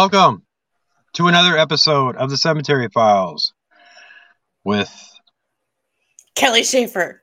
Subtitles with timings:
[0.00, 0.44] Welcome
[1.14, 3.52] to another episode of the Cemetery Files
[4.62, 4.88] with
[6.36, 7.20] Kelly Schaefer.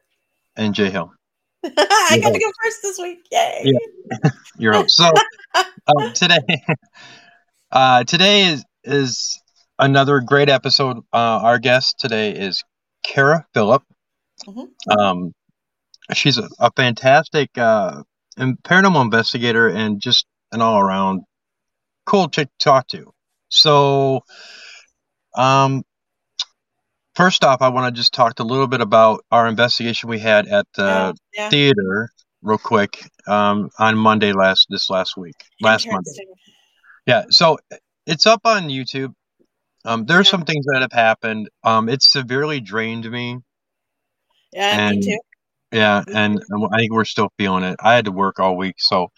[0.58, 1.10] and Jay Hill.
[1.64, 3.20] I got to go first this week.
[3.32, 3.72] Yay.
[4.58, 4.98] Your host.
[4.98, 5.10] So
[5.88, 6.40] um, today,
[7.72, 9.42] uh, today is is
[9.80, 10.98] another great episode.
[11.14, 12.62] Uh, our guest today is
[13.04, 13.84] Kara Phillip.
[14.46, 14.68] Mhm.
[15.00, 15.32] Um,
[16.14, 18.04] she's a, a fantastic uh,
[18.36, 21.22] and paranormal investigator and just an all around
[22.06, 23.12] cool to talk to.
[23.50, 24.22] So,
[25.36, 25.84] um,
[27.16, 30.48] first off, I want to just talk a little bit about our investigation we had
[30.48, 30.84] at the
[31.36, 31.50] Yeah, yeah.
[31.50, 32.10] theater,
[32.42, 36.12] real quick, um, on Monday last this last week, last Monday.
[37.06, 37.58] Yeah, so
[38.06, 39.14] it's up on YouTube.
[39.86, 40.32] Um, there's Yeah.
[40.32, 41.50] some things that have happened.
[41.64, 43.38] Um, it severely drained me.
[44.54, 45.20] Yeah, And- me too.
[45.72, 47.76] Yeah, and and I think we're still feeling it.
[47.84, 49.12] I had to work all week, so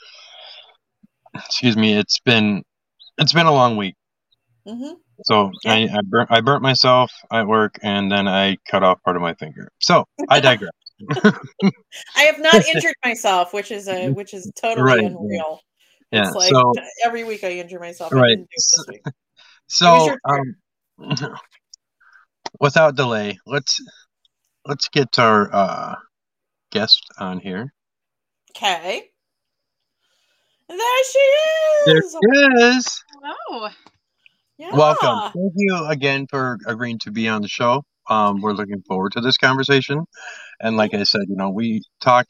[1.36, 1.94] excuse me.
[1.94, 2.64] It's been
[3.18, 3.96] it's been a long week.
[4.68, 9.02] hmm So I I burnt I burnt myself at work, and then I cut off
[9.04, 9.70] part of my finger.
[9.80, 10.72] So I digress.
[12.16, 15.62] I have not injured myself, which is a which is totally Right, unreal.
[16.12, 16.28] Yeah.
[16.28, 18.14] It's like so every week I injure myself.
[18.14, 18.30] Right.
[18.30, 19.14] didn't do it this week.
[19.68, 21.36] so um,
[22.60, 23.82] without delay, let's
[24.66, 25.96] let's get our uh,
[26.72, 27.74] guest on here.
[28.56, 29.10] Okay.
[30.70, 31.86] There she is.
[31.86, 32.16] There is.
[32.22, 33.04] it is.
[33.22, 33.70] Hello.
[34.58, 34.76] Yeah.
[34.76, 35.32] Welcome.
[35.34, 37.84] Thank you again for agreeing to be on the show.
[38.10, 40.06] Um, we're looking forward to this conversation.
[40.60, 42.26] And like I said, you know, we talk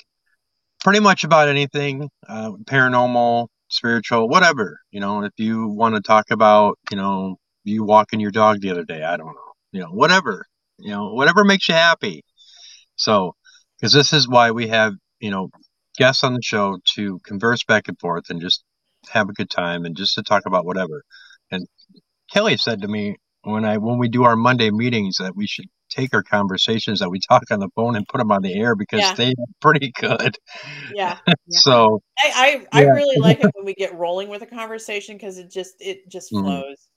[0.83, 4.79] pretty much about anything uh, paranormal, spiritual, whatever.
[4.91, 8.69] You know, if you want to talk about, you know, you walking your dog the
[8.69, 10.45] other day, I don't know, you know, whatever,
[10.77, 12.23] you know, whatever makes you happy.
[12.97, 13.33] So,
[13.79, 15.49] because this is why we have, you know,
[15.97, 18.63] guests on the show to converse back and forth and just
[19.09, 21.03] have a good time and just to talk about whatever.
[21.51, 21.65] And
[22.31, 25.65] Kelly said to me when I when we do our Monday meetings that we should
[25.89, 28.75] take our conversations that we talk on the phone and put them on the air
[28.75, 29.13] because Yeah.
[29.15, 30.37] they are pretty good.
[30.93, 31.17] Yeah.
[31.49, 35.37] So I I, I really like it when we get rolling with a conversation because
[35.37, 36.41] it just it just Mhm.
[36.41, 36.89] flows.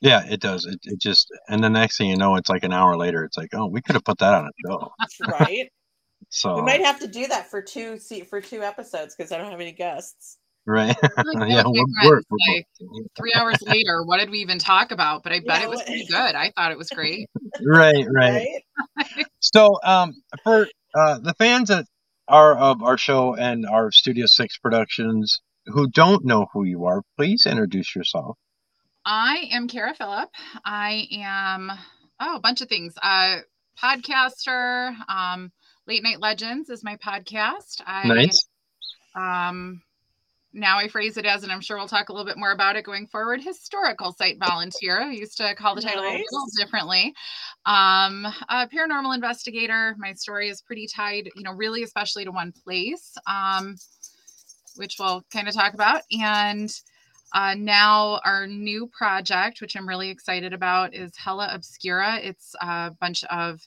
[0.00, 0.64] yeah, it does.
[0.64, 3.24] It, it just and the next thing you know, it's like an hour later.
[3.24, 4.92] It's like, oh, we could have put that on a show.
[5.00, 5.68] That's Right.
[6.28, 9.38] So we might have to do that for two se- for two episodes because I
[9.38, 10.38] don't have any guests.
[10.66, 12.66] right, Like, yeah, okay, we're, we're, we're like,
[13.16, 15.22] Three hours later, what did we even talk about?
[15.22, 16.34] But I bet Yeah, it was pretty good.
[16.34, 17.28] I thought it was great.
[17.64, 18.48] right, right.
[18.96, 19.26] Right.
[19.40, 21.86] So, um, for uh, the fans that
[22.28, 27.02] are of our show and our Studio Six Productions who don't know who you are,
[27.16, 28.36] please introduce yourself.
[29.04, 30.28] I am Kara Phillip.
[30.64, 31.70] I am
[32.20, 32.94] oh a bunch of things.
[33.00, 33.38] Uh,
[33.82, 34.94] podcaster.
[35.08, 35.52] Um,
[35.86, 37.80] Late Night Legends is my podcast.
[37.86, 38.48] I Nice.
[39.14, 39.82] um
[40.52, 42.76] now I phrase it as, and I'm sure we'll talk a little bit more about
[42.76, 43.42] it going forward.
[43.42, 45.02] Historical site volunteer.
[45.02, 47.14] I used to call the title a little differently.
[47.66, 49.94] Um, a paranormal investigator.
[49.98, 53.76] My story is pretty tied, you know, really especially to one place, um,
[54.76, 56.02] which we'll kind of talk about.
[56.10, 56.72] And
[57.34, 62.18] uh, now our new project, which I'm really excited about, is Hella Obscura.
[62.22, 63.60] It's a bunch of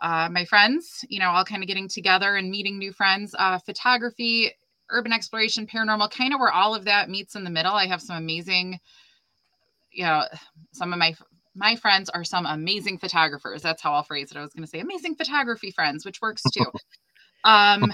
[0.00, 3.34] uh, my friends, you know, all kind of getting together and meeting new friends.
[3.38, 4.52] Uh, photography,
[4.90, 7.72] urban exploration, paranormal, kind of where all of that meets in the middle.
[7.72, 8.80] I have some amazing,
[9.92, 10.24] you know,
[10.72, 11.14] some of my
[11.54, 13.62] my friends are some amazing photographers.
[13.62, 14.36] That's how I'll phrase it.
[14.36, 16.64] I was going to say amazing photography friends, which works too.
[17.44, 17.90] um,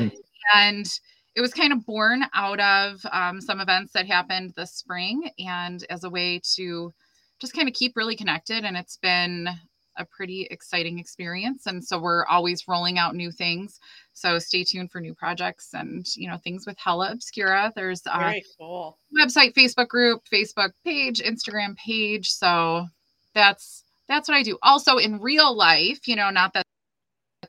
[0.54, 0.86] and
[1.34, 5.84] it was kind of born out of um, some events that happened this spring, and
[5.90, 6.92] as a way to
[7.40, 8.64] just kind of keep really connected.
[8.64, 9.48] And it's been
[9.96, 11.66] a pretty exciting experience.
[11.66, 13.78] And so we're always rolling out new things.
[14.12, 17.72] So stay tuned for new projects and you know things with Hella Obscura.
[17.76, 18.98] There's a Very cool.
[19.18, 22.30] website, Facebook group, Facebook page, Instagram page.
[22.30, 22.86] So
[23.34, 24.58] that's that's what I do.
[24.62, 26.64] Also in real life, you know, not that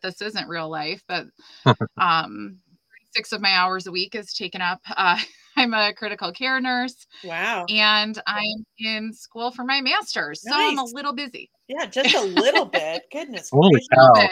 [0.02, 1.26] this isn't real life, but
[1.98, 2.60] um
[3.14, 4.80] six of my hours a week is taken up.
[4.96, 5.18] Uh,
[5.60, 7.66] I'm a critical care nurse Wow.
[7.68, 10.44] and I'm in school for my master's.
[10.44, 11.50] So I'm a little busy.
[11.68, 13.04] Yeah, just a little bit.
[13.12, 13.50] Goodness.
[13.52, 13.88] Holy gracious.
[13.94, 14.30] Cow.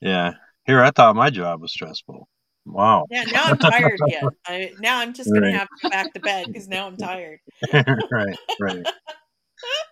[0.00, 0.32] Yeah.
[0.66, 2.28] Here, I thought my job was stressful.
[2.64, 3.06] Wow.
[3.10, 4.22] Yeah, now I'm tired again.
[4.46, 7.40] I, now I'm just gonna have to go back to bed because now I'm tired.
[7.72, 8.86] right, right,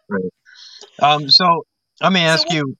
[0.08, 0.30] right.
[1.00, 1.64] Um, so
[2.00, 2.76] let me ask what- you.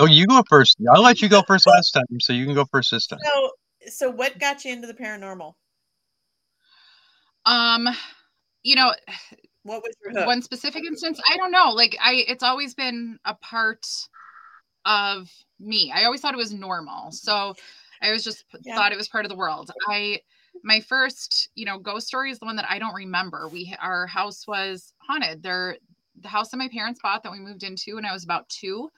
[0.00, 0.76] Oh, you go first.
[0.94, 3.20] I'll let you go first last time, so you can go first this time.
[3.24, 3.50] So,
[3.86, 5.52] so what got you into the paranormal?
[7.46, 7.88] Um,
[8.62, 8.92] you know,
[9.64, 10.26] What was your hook?
[10.26, 13.86] one specific instance i don't know like i it's always been a part
[14.84, 17.54] of me i always thought it was normal so
[18.02, 18.74] i was just Yeah.
[18.74, 20.20] thought it was part of the world i
[20.66, 23.48] my first, you know, ghost story is the one that I don't remember.
[23.48, 25.42] We our house was haunted.
[25.42, 25.76] There
[26.18, 28.88] the house that my parents bought that we moved into when I was about 2.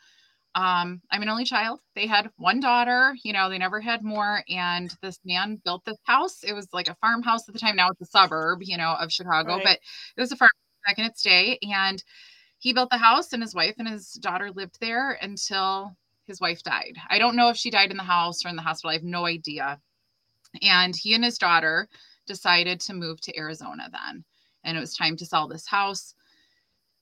[0.56, 1.80] Um, I'm an only child.
[1.94, 4.42] They had one daughter, you know, they never had more.
[4.48, 6.42] And this man built this house.
[6.42, 7.76] It was like a farmhouse at the time.
[7.76, 9.64] Now it's a suburb, you know, of Chicago, Right.
[9.64, 9.80] but
[10.16, 10.50] it was a farm
[10.86, 11.58] back in its day.
[11.62, 12.02] And
[12.58, 16.62] he built the house and his wife and his daughter lived there until his wife
[16.62, 16.96] died.
[17.10, 18.90] I don't know if she died in the house or in the hospital.
[18.90, 19.80] I have no idea.
[20.62, 21.88] And he and his daughter
[22.26, 24.24] decided to move to Arizona then.
[24.64, 26.14] And it was time to sell this house.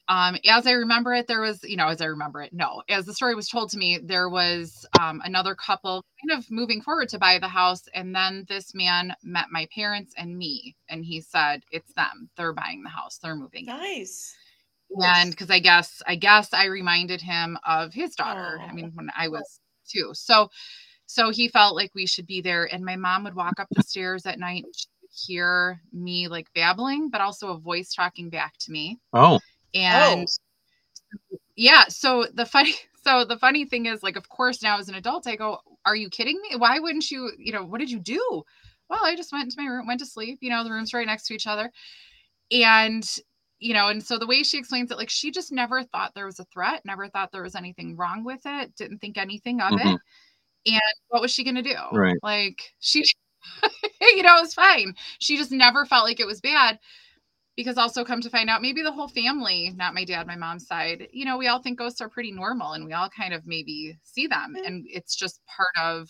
[0.08, 3.06] Um, as I remember it, there was, you know, as I remember it, no, as
[3.06, 7.08] the story was told to me, there was um, another couple kind of moving forward
[7.10, 7.84] to buy the house.
[7.94, 12.28] And then this man met my parents and me, and he said, It's them.
[12.36, 13.66] They're buying the house, they're moving.
[13.66, 14.34] in." Nice.
[15.22, 18.60] and because I guess I guess I reminded him of his daughter.
[18.68, 20.50] I mean, when I was two, so
[21.06, 22.64] so he felt like we should be there.
[22.72, 26.28] And my mom would walk up the stairs at night and she would hear me
[26.28, 28.98] like babbling, but also a voice talking back to me.
[29.12, 29.40] Oh,
[29.74, 30.28] And
[31.56, 32.74] yeah, so the funny
[33.04, 35.96] so the funny thing is like of course now as an adult I go, "Are
[35.96, 36.56] you kidding me?
[36.56, 38.42] Why wouldn't you, you know, what did you do?"
[38.90, 41.06] Well, I just went into my room, went to sleep, you know, the rooms right
[41.06, 41.70] next to each other.
[42.52, 43.08] And
[43.60, 46.26] you know, and so the way she explains it like she just never thought there
[46.26, 49.72] was a threat, never thought there was anything wrong with it, didn't think anything of
[49.72, 49.94] Mhm.
[49.94, 50.00] it.
[50.66, 51.76] And what was she going to do?
[51.92, 52.16] Right.
[52.22, 53.04] Like she
[54.00, 54.94] you know, it was fine.
[55.20, 56.78] She just never felt like it was bad
[57.56, 60.66] because also come to find out maybe the whole family not my dad my mom's
[60.66, 63.46] side you know we all think ghosts are pretty normal and we all kind of
[63.46, 64.62] maybe see them Yeah.
[64.66, 66.08] and it's just part of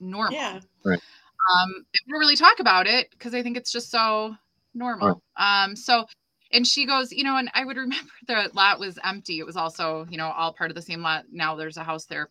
[0.00, 0.32] normal.
[0.34, 0.60] Yeah.
[0.84, 1.70] um
[2.06, 4.34] We don't really talk about it because i think it's just so
[4.74, 5.22] normal.
[5.36, 6.04] Um so
[6.52, 9.38] and she goes you know and i would remember the lot was empty.
[9.38, 11.24] It was also you know all part of the same lot.
[11.32, 12.28] Now there's a house there.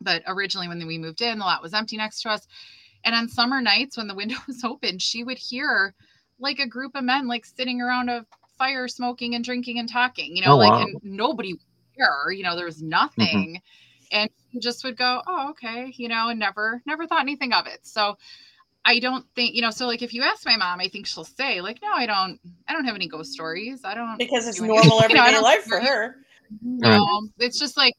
[0.00, 2.46] But originally when we moved in the lot was empty next to us.
[3.04, 5.94] And on summer nights when the window was open she would hear
[6.40, 8.24] like a group of men like sitting around a
[8.58, 10.82] fire smoking and drinking and talking you know Oh, like wow.
[10.82, 11.62] and nobody was
[11.96, 13.60] there you know there was nothing
[14.12, 17.66] and she just would go oh okay you know and never never thought anything of
[17.66, 18.16] it so
[18.84, 21.24] i don't think you know so like if you ask my mom i think she'll
[21.24, 22.38] say like no i don't
[22.68, 25.22] i don't have any ghost stories i don't Because it's do any- normal you know,
[25.22, 26.16] I everyday don't life for her.
[26.62, 27.94] no it's just like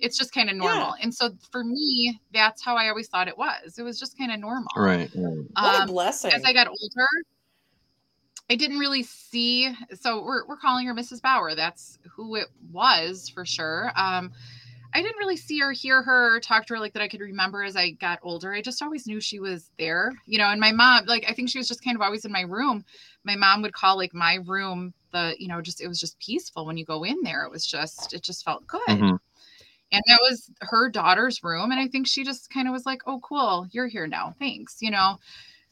[0.00, 3.38] it's just kind of normal and so for me that's how i always thought it
[3.38, 5.10] was it was just kind of normal right.
[5.14, 5.36] right.
[5.54, 6.32] What a Um, blessing.
[6.32, 7.08] as I got older,
[8.50, 9.72] I didn't really see.
[10.00, 11.22] So we're, we're calling her Mrs.
[11.22, 11.54] Bauer.
[11.54, 13.90] That's who it was for sure.
[13.96, 14.32] Um,
[14.92, 17.64] I didn't really see her, hear her, talk to her like that I could remember
[17.64, 18.52] as I got older.
[18.54, 20.48] I just always knew she was there, you know.
[20.50, 22.84] And my mom, like, I think she was just kind of always in my room.
[23.24, 26.64] My mom would call like my room the, you know, just it was just peaceful
[26.66, 27.44] when you go in there.
[27.44, 29.18] It was just, it just felt good Mhm.
[29.92, 33.02] and that was her daughter's room and i think she just kind of was like
[33.06, 35.18] oh cool you're here now thanks you know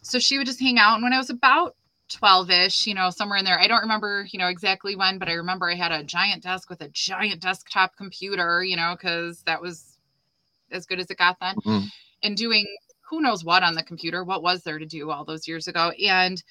[0.02, 1.74] so she would just hang out and when i was about
[2.12, 5.32] 12ish you know somewhere in there i don't remember you know exactly when but i
[5.32, 9.61] remember i had a giant desk with a giant desktop computer you know because that
[9.62, 9.99] was
[10.73, 11.89] as good as it got then Mhm.
[12.22, 12.67] and doing
[13.10, 15.91] who knows what on the computer what was there to do all those years ago
[16.05, 16.43] and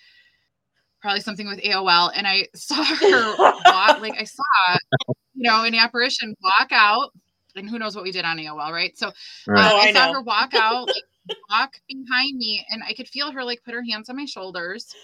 [1.01, 3.37] probably something with aol and i saw her
[3.69, 4.43] walk like i saw
[5.35, 7.11] you know an apparition walk out
[7.55, 9.11] and who knows what we did on aol right so
[9.47, 9.65] Right.
[9.65, 10.13] uh, Oh, I, I saw know.
[10.13, 11.03] her walk out, like,
[11.49, 14.95] walk behind me, and I could feel her like put her hands on my shoulders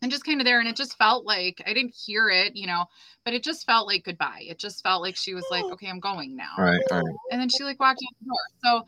[0.00, 0.60] and just kind of there.
[0.60, 2.86] And it just felt like I didn't hear it, you know,
[3.24, 4.42] but it just felt like goodbye.
[4.42, 5.72] It just felt like she was like, Oh.
[5.72, 6.54] okay, I'm going now.
[6.58, 6.80] Right.
[6.90, 7.02] Right.
[7.30, 8.36] And then she like walked out the door.
[8.64, 8.86] So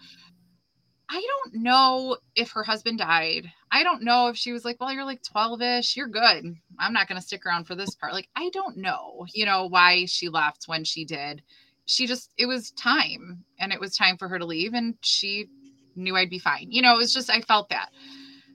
[1.08, 3.52] I don't know if her husband died.
[3.70, 5.96] I don't know if she was like, well, you're like 12 ish.
[5.96, 6.54] You're good.
[6.78, 8.12] I'm not going to stick around for this part.
[8.12, 11.42] Like, I don't know, you know, why she left when she did.
[11.84, 14.72] She just, it was time and it was time for her to leave.
[14.72, 15.46] And she
[15.94, 16.68] knew I'd be fine.
[16.70, 17.90] You know, it was just, I felt that.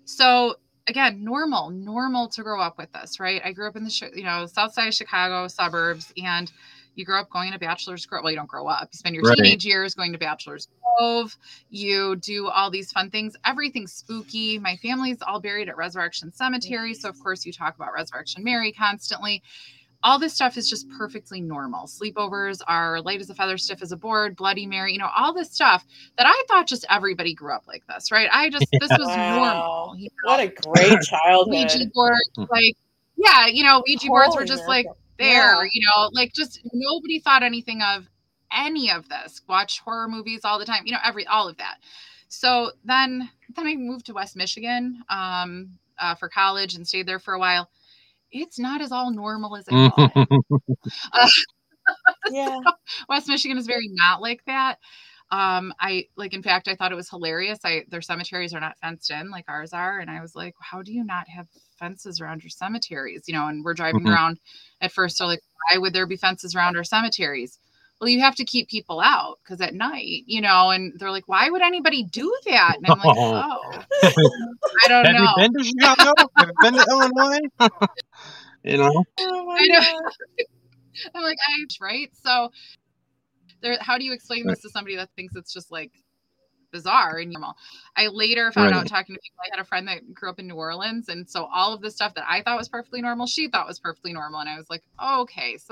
[0.05, 0.55] So
[0.89, 3.41] again, normal, normal to grow up with this, right?
[3.45, 6.51] I grew up in the, you know, south side of Chicago suburbs and
[6.95, 8.23] you grow up going to bachelor's grove.
[8.23, 8.89] Well, you don't grow up.
[8.91, 9.37] You spend your Right.
[9.37, 10.67] teenage years going to bachelor's
[10.97, 11.37] grove.
[11.69, 13.35] You do all these fun things.
[13.45, 14.59] Everything's spooky.
[14.59, 16.93] My family's all buried at Resurrection Cemetery.
[16.95, 19.43] So, of course, you talk about Resurrection Mary constantly.
[20.03, 21.85] All this stuff is just perfectly normal.
[21.87, 25.33] Sleepovers are light as a feather, stiff as a board, Bloody Mary, you know, all
[25.33, 25.85] this stuff
[26.17, 28.29] that I thought just everybody grew up like this, right?
[28.31, 29.29] I just, this was Wow.
[29.29, 29.95] normal.
[29.97, 30.31] You know?
[30.31, 31.53] What a great childhood.
[31.53, 32.13] Ouija board,
[32.49, 32.75] like,
[33.17, 34.85] yeah, you know, Ouija boards were Holy just like
[35.17, 35.69] there, Yeah.
[35.73, 38.07] you know, like just nobody thought anything of
[38.53, 39.41] any of this.
[39.49, 41.77] Watch horror movies all the time, you know, every all of that.
[42.29, 47.19] So then then I moved to West Michigan um uh, for college and stayed there
[47.19, 47.69] for a while.
[48.31, 50.13] It's not as all normal as I thought.
[52.29, 52.59] Yeah.
[53.09, 54.77] West Michigan is very not like that.
[55.31, 57.59] Um, I like, in fact, I thought it was hilarious.
[57.65, 60.81] I their cemeteries are not fenced in like ours are, and I was like, how
[60.83, 61.47] do you not have
[61.79, 63.23] fences around your cemeteries?
[63.27, 64.11] You know, and we're driving Mhm.
[64.13, 64.39] around
[64.81, 67.59] at first, they're like, why would there be fences around our cemeteries?
[67.99, 71.27] Well, you have to keep people out because at night, you know, and they're like,
[71.27, 72.77] why would anybody do that?
[72.77, 73.59] And I'm like, Oh.
[73.63, 73.83] oh,
[74.83, 75.21] I don't Have know.
[75.21, 76.13] you been to Chicago?
[76.37, 77.39] Have you been to Illinois?
[78.63, 79.03] you know?
[79.19, 79.79] Oh I know.
[79.81, 80.45] God.
[81.15, 82.09] I'm like, I right.
[82.23, 82.51] So,
[83.61, 83.77] there.
[83.81, 85.91] How do you explain this to somebody that thinks it's just like
[86.71, 87.55] bizarre and normal?
[87.95, 89.39] I later found out talking to people.
[89.45, 91.91] I had a friend that grew up in New Orleans, and so all of the
[91.91, 94.69] stuff that I thought was perfectly normal, she thought was perfectly normal, and I was
[94.69, 95.71] like, okay, so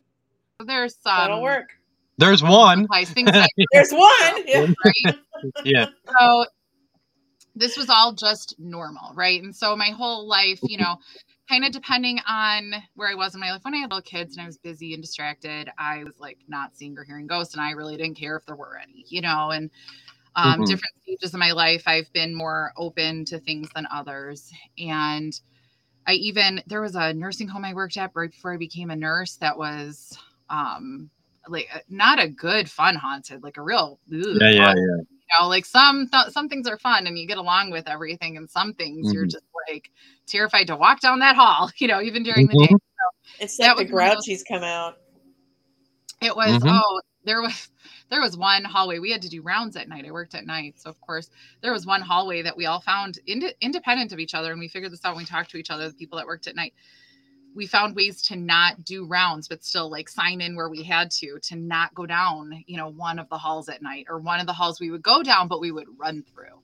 [0.65, 1.69] there's some That'll work.
[2.17, 2.87] There's one.
[2.87, 4.43] things like There's one.
[4.47, 4.65] Yeah.
[4.85, 5.15] right.
[5.63, 5.85] Yeah.
[6.19, 6.45] so
[7.55, 9.41] this was all just normal, right?
[9.41, 10.97] And so my whole life, you know,
[11.49, 13.63] kind of depending on where I was in my life.
[13.63, 16.75] When I had little kids and I was busy and distracted, I was like not
[16.75, 19.49] seeing or hearing ghosts, and I really didn't care if there were any, you know.
[19.51, 19.71] And
[20.35, 20.67] um, Mhm.
[20.67, 25.33] different stages of my life, I've been more open to things than others, and
[26.05, 28.95] I even there was a nursing home I worked at right before I became a
[28.95, 30.17] nurse that was
[30.49, 31.09] um
[31.49, 35.03] like uh, not a good fun haunted like a real ugh, Yeah, yeah, haunted yeah.
[35.03, 38.37] you know like some th- some things are fun and you get along with everything
[38.37, 39.31] and some things you're Mhm.
[39.31, 39.89] just like
[40.25, 42.77] terrified to walk down that hall you know even during the day Mhm.
[43.39, 44.95] It's That like the was one of those- grouchies come out.
[46.21, 46.69] it was Mhm.
[46.81, 47.69] oh there was
[48.09, 50.79] there was one hallway we had to do rounds at night i worked at night
[50.79, 51.29] so of course
[51.61, 54.67] there was one hallway that we all found ind- independent of each other and we
[54.67, 56.73] figured this out when we talked to each other the people that worked at night
[57.55, 61.09] we found ways to not do rounds but still like sign in where we had
[61.09, 64.39] to to not go down you know one of the halls at night or one
[64.39, 66.61] of the halls we would go down but we would run through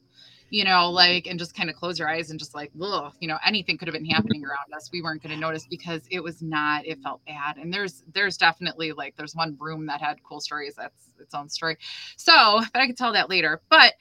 [0.54, 3.28] you know like and just kind of close your eyes and just like ugh, you
[3.28, 4.90] know anything could have been happening around us.
[4.94, 7.58] We weren't going to notice because it was not it felt bad.
[7.58, 11.50] And there's there's definitely like there's one room that had cool stories that's its own
[11.50, 11.78] story.
[12.18, 13.62] So but i could tell that later.
[13.70, 13.94] But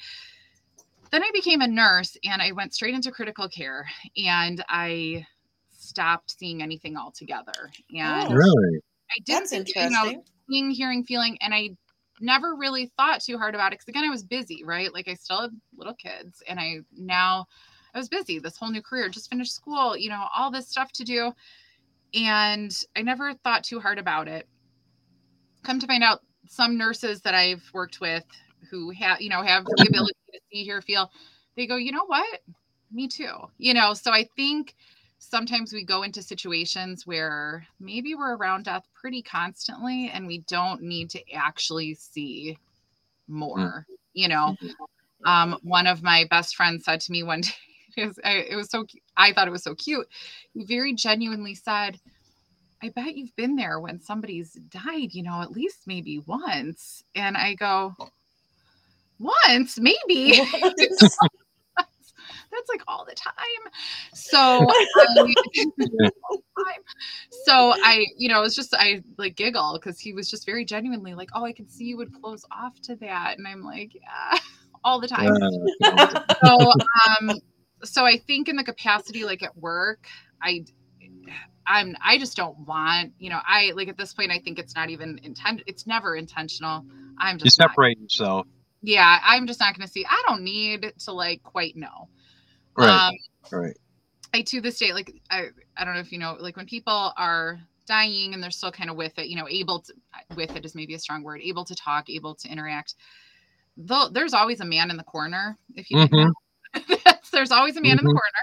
[1.10, 3.86] then i became a nurse and i went straight into critical care
[4.16, 5.26] and i
[5.92, 8.34] stopped seeing anything altogether and Oh.
[8.34, 8.80] Really?
[9.10, 11.70] i didn't That's think, you know, seeing, hearing, feeling, and I
[12.20, 14.92] never really thought too hard about it because again, I was busy, right?
[14.92, 17.44] Like I still had little kids, and I now
[17.94, 18.38] I was busy.
[18.38, 21.32] This whole new career, just finished school, you know, all this stuff to do,
[22.14, 24.48] and I never thought too hard about it.
[25.62, 28.24] Come to find out, some nurses that I've worked with
[28.70, 31.10] who have, you know, have the ability to see, hear, feel,
[31.56, 32.40] they go, you know what?
[32.90, 33.32] Me too.
[33.58, 34.74] You know, so I think
[35.22, 40.82] sometimes we go into situations where maybe we're around death pretty constantly and we don't
[40.82, 42.58] need to actually see
[43.28, 44.56] more you know?
[45.24, 47.50] Um, one of my best friends said to me one day
[47.96, 48.84] it was, it was so
[49.16, 50.08] i thought it was so cute.
[50.52, 52.00] He very genuinely said
[52.82, 57.04] i bet you've been there when somebody's died you know at least maybe once.
[57.14, 57.94] And i go
[59.22, 59.78] once?
[59.78, 60.40] Maybe.
[60.60, 61.41] That's like all
[63.12, 63.72] the time.
[64.14, 64.66] So,
[66.58, 66.76] I,
[67.44, 70.64] so I, you know, it was just I like giggle because he was just very
[70.64, 73.94] genuinely like, "Oh, I can see you would close off to that," and I'm like,
[73.94, 74.38] "Yeah,
[74.84, 75.32] all the time."
[76.44, 76.58] So,
[77.20, 77.40] um,
[77.84, 80.06] so I think in the capacity, like at work,
[80.40, 80.64] I.
[81.64, 84.74] I'm I just don't want, you know, I like at this point I think it's
[84.74, 86.84] not even intent it's never intentional.
[87.16, 88.48] I'm you just not separate yourself.
[88.82, 90.04] yeah, I'm just not going to see.
[90.04, 92.08] I don't need to like quite know.
[92.76, 93.08] Right.
[93.08, 93.14] Um,
[93.50, 93.76] right.
[94.34, 97.12] I to this day, like I, I don't know if you know, like when people
[97.16, 99.92] are dying and they're still kind of with it, you know, able to
[100.34, 102.94] with it is maybe a strong word, able to talk, able to interact.
[103.76, 105.58] Though there's always a man in the corner.
[105.74, 106.32] If you Mhm.
[106.74, 108.14] know, there's always a man in the Mhm.
[108.14, 108.42] corner.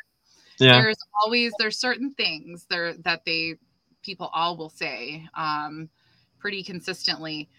[0.59, 0.81] Yeah.
[0.81, 3.55] There's always there's certain things there that they
[4.03, 5.89] people all will say um,
[6.39, 7.49] pretty consistently.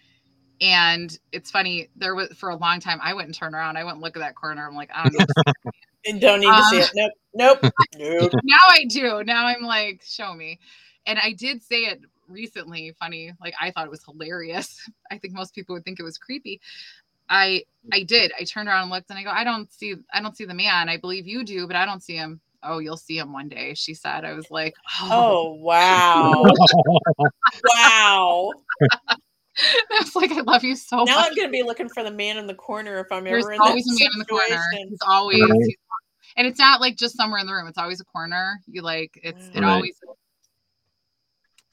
[0.61, 3.77] And it's funny, there was for a long time I wouldn't turn around.
[3.77, 4.67] I wouldn't look at that corner.
[4.67, 5.25] I'm like, I don't know.
[6.05, 6.91] And don't need to see Um, it.
[7.33, 7.61] Nope.
[7.63, 7.73] Nope.
[7.97, 8.31] nope.
[8.43, 9.23] now I do.
[9.23, 10.59] Now I'm like, show me.
[11.05, 14.87] And I did say it recently, funny, like I thought it was hilarious.
[15.11, 16.59] I think most people would think it was creepy.
[17.29, 18.31] I I did.
[18.39, 20.53] I turned around and looked and I go, I don't see I don't see the
[20.53, 20.89] man.
[20.89, 22.41] I believe you do, but I don't see him.
[22.63, 24.23] Oh, you'll see him one day, she said.
[24.25, 26.43] I was like, oh, Oh wow.
[27.75, 28.51] wow.
[29.57, 31.07] I was like, I love you so Now much.
[31.07, 33.53] Now I'm gonna be looking for the man in the corner if I'm There's ever
[33.53, 34.43] in always that a man in the corner.
[34.45, 34.89] situation.
[34.89, 35.51] He's always Right.
[35.65, 35.75] he's-
[36.37, 37.67] and it's not like just somewhere in the room.
[37.67, 38.59] It's always a corner.
[38.67, 39.73] You like it's it Right.
[39.73, 39.95] always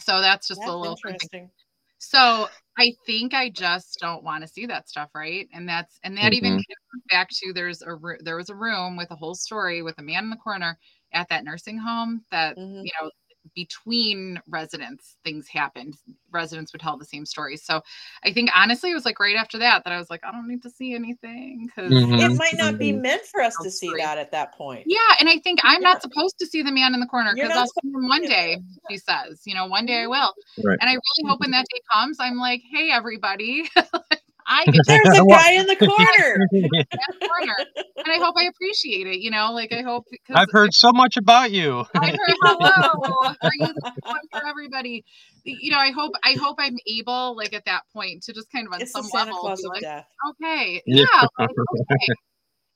[0.00, 1.14] so that's just That's a little fun thing.
[1.14, 1.50] interesting.
[1.98, 2.48] So
[2.78, 5.48] I think I just don't want to see that stuff, right?
[5.52, 8.96] And that's and that even comes back to there's a ro- there was a room
[8.96, 10.78] with a whole story with a man in the corner
[11.12, 12.84] at that nursing home that Mhm.
[12.84, 13.10] you know
[13.54, 15.96] between residents things happened
[16.30, 17.80] residents would tell the same stories so
[18.24, 20.48] i think honestly it was like right after that that i was like i don't
[20.48, 22.20] need to see anything because Mhm.
[22.20, 23.02] It might not be Mhm.
[23.02, 24.84] meant for us to see that at that point.
[24.86, 25.92] yeah and i think i'm Yeah.
[25.92, 28.58] not supposed to see the man in the corner because i'll see him one day
[28.90, 30.32] she says you know one day i will
[30.64, 30.78] Right.
[30.80, 33.68] and i really hope when that day comes i'm like hey everybody
[34.48, 36.40] i get There's a guy in the corner.
[38.04, 40.92] and i hope i appreciate it you know like i hope because I've heard so
[40.92, 41.84] much about you.
[41.94, 43.34] I heard hello.
[43.44, 45.04] Are you the one for everybody?
[45.44, 48.66] You know, I hope I hope I'm able, like at that point, to just kind
[48.66, 50.06] of on It's some level Claus be of like, death.
[50.30, 51.04] okay, Yeah.
[51.04, 52.08] yeah, like, okay.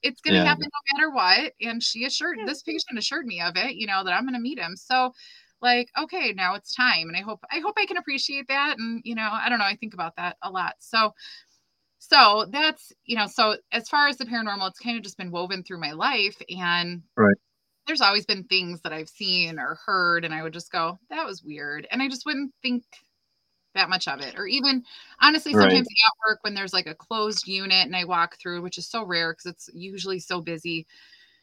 [0.02, 0.44] It's gonna Yeah.
[0.44, 1.52] happen no matter what.
[1.60, 4.58] And she assured this patient assured me of it, you know, that I'm gonna meet
[4.58, 4.76] him.
[4.76, 5.12] So
[5.60, 7.08] like, okay, now it's time.
[7.08, 8.78] And I hope I hope I can appreciate that.
[8.78, 10.74] And you know, I don't know, I think about that a lot.
[10.80, 11.12] So
[12.04, 15.30] so that's you know, so as far as the paranormal, it's kind of just been
[15.30, 16.36] woven through my life.
[16.50, 17.36] And Right.
[17.86, 21.24] there's always been things that I've seen or heard, and I would just go, that
[21.26, 21.86] was weird.
[21.92, 22.82] And I just wouldn't think
[23.74, 24.34] that much of it.
[24.36, 24.82] Or even
[25.20, 25.60] honestly, Right.
[25.70, 28.88] sometimes at work when there's like a closed unit and I walk through, which is
[28.88, 30.86] so rare because it's usually so busy.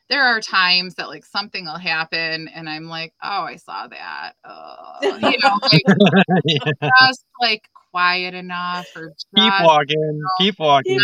[0.10, 4.34] There are times that like something will happen and I'm like, oh, I saw that.
[4.44, 5.84] Uh, you know, like
[6.46, 6.60] Yeah.
[7.02, 10.22] just like quiet enough or Keep walking.
[10.38, 11.00] Keep walking.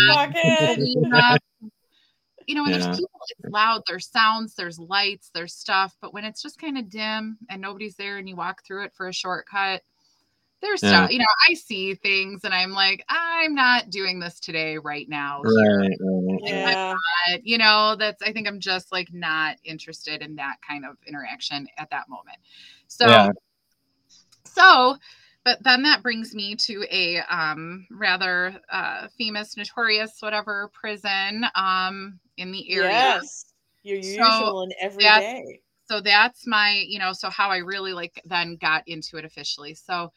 [0.76, 1.38] Keep walking.
[2.46, 2.78] You know, when Yeah.
[2.78, 5.96] there's people, it's loud, there's sounds, there's lights, there's stuff.
[6.00, 8.92] But when it's just kind of dim and nobody's there and you walk through it
[8.94, 9.82] for a shortcut,
[10.62, 10.88] there's Yeah.
[11.06, 15.08] stuff, you know, I see things and I'm like, I'm not doing this today right
[15.08, 15.42] now.
[15.44, 15.80] here.
[15.80, 16.40] Right, right.
[16.44, 16.94] Yeah.
[17.26, 20.96] But, you know, that's, I think I'm just like not interested in that kind of
[21.06, 22.38] interaction at that moment.
[22.86, 23.28] So, Yeah.
[24.44, 24.96] so,
[25.46, 32.18] but then that brings me to a um, rather uh, famous, notorious, whatever prison um,
[32.36, 32.90] in the area.
[32.90, 33.46] Yes.
[33.84, 35.60] Your So usual and every day.
[35.88, 39.74] So that's my, you know, so how I really like then got into it officially.
[39.74, 40.10] So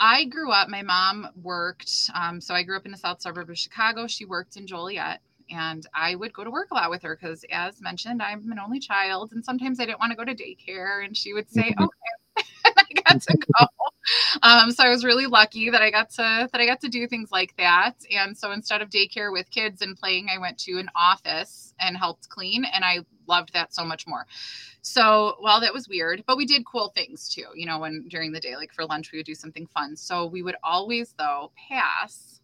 [0.00, 3.50] I grew up, my mom worked, um, so I grew up in the south suburb
[3.50, 4.06] of Chicago.
[4.06, 5.20] She worked in Joliet.
[5.50, 8.60] And I would go to work a lot with her because, as mentioned, I'm an
[8.60, 11.04] only child, and sometimes I didn't want to go to daycare.
[11.04, 11.74] And she would say.
[11.80, 13.66] "Okay," and I got to go.
[14.42, 17.06] Um, so I was really lucky that I got to that I got to do
[17.06, 17.94] things like that.
[18.10, 21.96] And so instead of daycare with kids and playing, I went to an office and
[21.96, 24.26] helped clean, and I loved that so much more.
[24.82, 27.46] So while that was weird, but we did cool things too.
[27.54, 29.96] You know, when during the day, like for lunch, we would do something fun.
[29.96, 32.40] So we would always though pass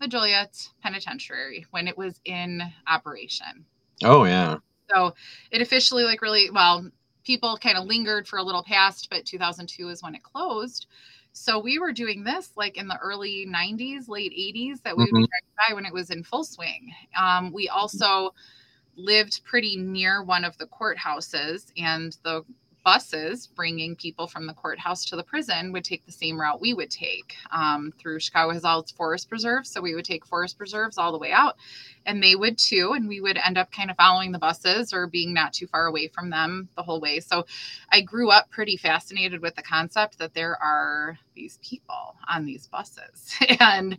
[0.00, 3.66] the Joliet Penitentiary when it was in operation.
[4.02, 4.56] Oh yeah.
[4.92, 5.14] So
[5.50, 6.90] it officially like really well,
[7.24, 10.86] people kind of lingered for a little past, but 2002 is when it closed.
[11.32, 15.14] So we were doing this like in the early 90s, late 80s that we would
[15.14, 15.28] be Mhm.
[15.28, 16.92] driving by when it was in full swing.
[17.16, 18.34] Um, we also
[18.96, 22.44] lived pretty near one of the courthouses and the
[22.84, 26.74] buses bringing people from the courthouse to the prison would take the same route we
[26.74, 27.34] would take.
[27.52, 31.12] Um, through chicago has all its forest preserves so we would take forest preserves all
[31.12, 31.56] the way out
[32.06, 35.06] and they would too and we would end up kind of following the buses or
[35.06, 37.20] being not too far away from them the whole way.
[37.20, 37.44] So
[37.90, 42.66] i grew up pretty fascinated with the concept that there are these people on these
[42.66, 43.98] buses and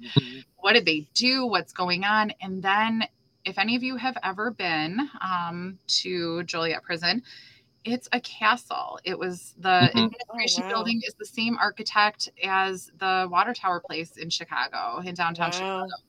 [0.57, 1.45] what did they do?
[1.45, 2.33] What's going on?
[2.41, 3.03] And then
[3.45, 7.23] if any of you have ever been um, to joliet prison
[7.83, 9.97] it's a castle it was the Mhm.
[9.97, 10.75] administration Oh, wow.
[10.75, 15.51] building is the same architect as the water tower place in chicago in downtown Wow.
[15.51, 16.03] chicago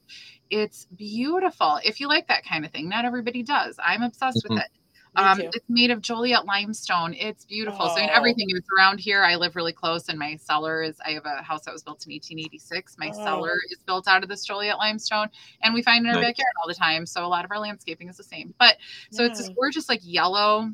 [0.51, 4.57] it's beautiful if you like that kind of thing not everybody does i'm obsessed Mhm.
[4.57, 4.71] with it
[5.17, 7.15] um, it's made of Joliet limestone.
[7.15, 7.91] It's beautiful.
[7.91, 8.17] So, I mean, Oh.
[8.17, 9.23] everything is around here.
[9.25, 10.99] I live really close, and my cellar is.
[11.07, 12.97] I have a house that was built in 1886.
[12.99, 13.13] My Oh.
[13.13, 15.29] cellar is built out of this Joliet limestone,
[15.63, 16.33] and we find it in our Nice.
[16.33, 17.07] backyard all the time.
[17.07, 18.55] So, a lot of our landscaping is the same.
[18.59, 18.79] But
[19.11, 19.55] so it's this Yeah.
[19.55, 20.71] gorgeous, like yellow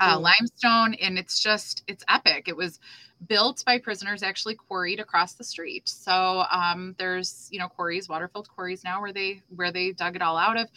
[0.00, 0.20] uh, Ooh.
[0.20, 2.48] limestone, and it's just it's epic.
[2.48, 2.78] It was
[3.28, 5.88] built by prisoners actually quarried across the street.
[5.88, 10.16] So um, there's you know quarries, water filled quarries now where they where they dug
[10.16, 10.68] it all out of.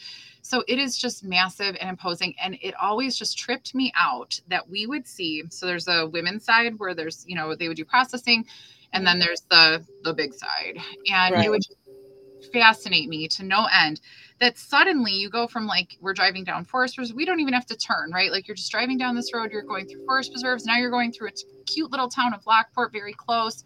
[0.41, 4.69] So it is just massive and imposing, and it always just tripped me out that
[4.69, 5.43] we would see.
[5.49, 8.45] So there's a women's side where there's you know they would do processing,
[8.93, 10.77] and then there's the the big side,
[11.11, 11.43] and Right.
[11.43, 11.77] it would just
[12.51, 13.99] fascinate me to no end
[14.39, 17.65] that suddenly you go from like we're driving down forest preserves we don't even have
[17.65, 20.65] to turn right like you're just driving down this road you're going through forest preserves
[20.65, 21.31] now you're going through a
[21.65, 23.63] cute little town of lockport very close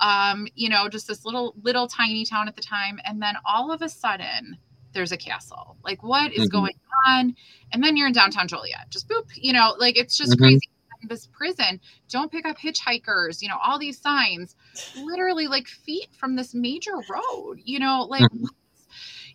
[0.00, 3.72] um you know just this little little tiny town at the time and then all
[3.72, 4.58] of a sudden
[4.94, 6.50] there's a castle like what is Mhm.
[6.50, 6.72] going
[7.06, 7.34] on
[7.72, 10.38] and then you're in downtown joliet just boop you know like it's just Mhm.
[10.38, 10.60] crazy
[11.08, 11.80] this prison
[12.10, 14.54] don't pick up hitchhikers you know all these signs
[14.94, 18.50] literally like feet from this major road you know like Mhm.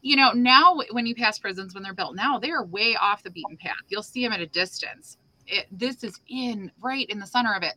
[0.06, 3.24] You know now when you pass prisons when they're built now they are way off
[3.24, 7.18] the beaten path you'll see them at a distance it, this is in right in
[7.20, 7.74] the center of it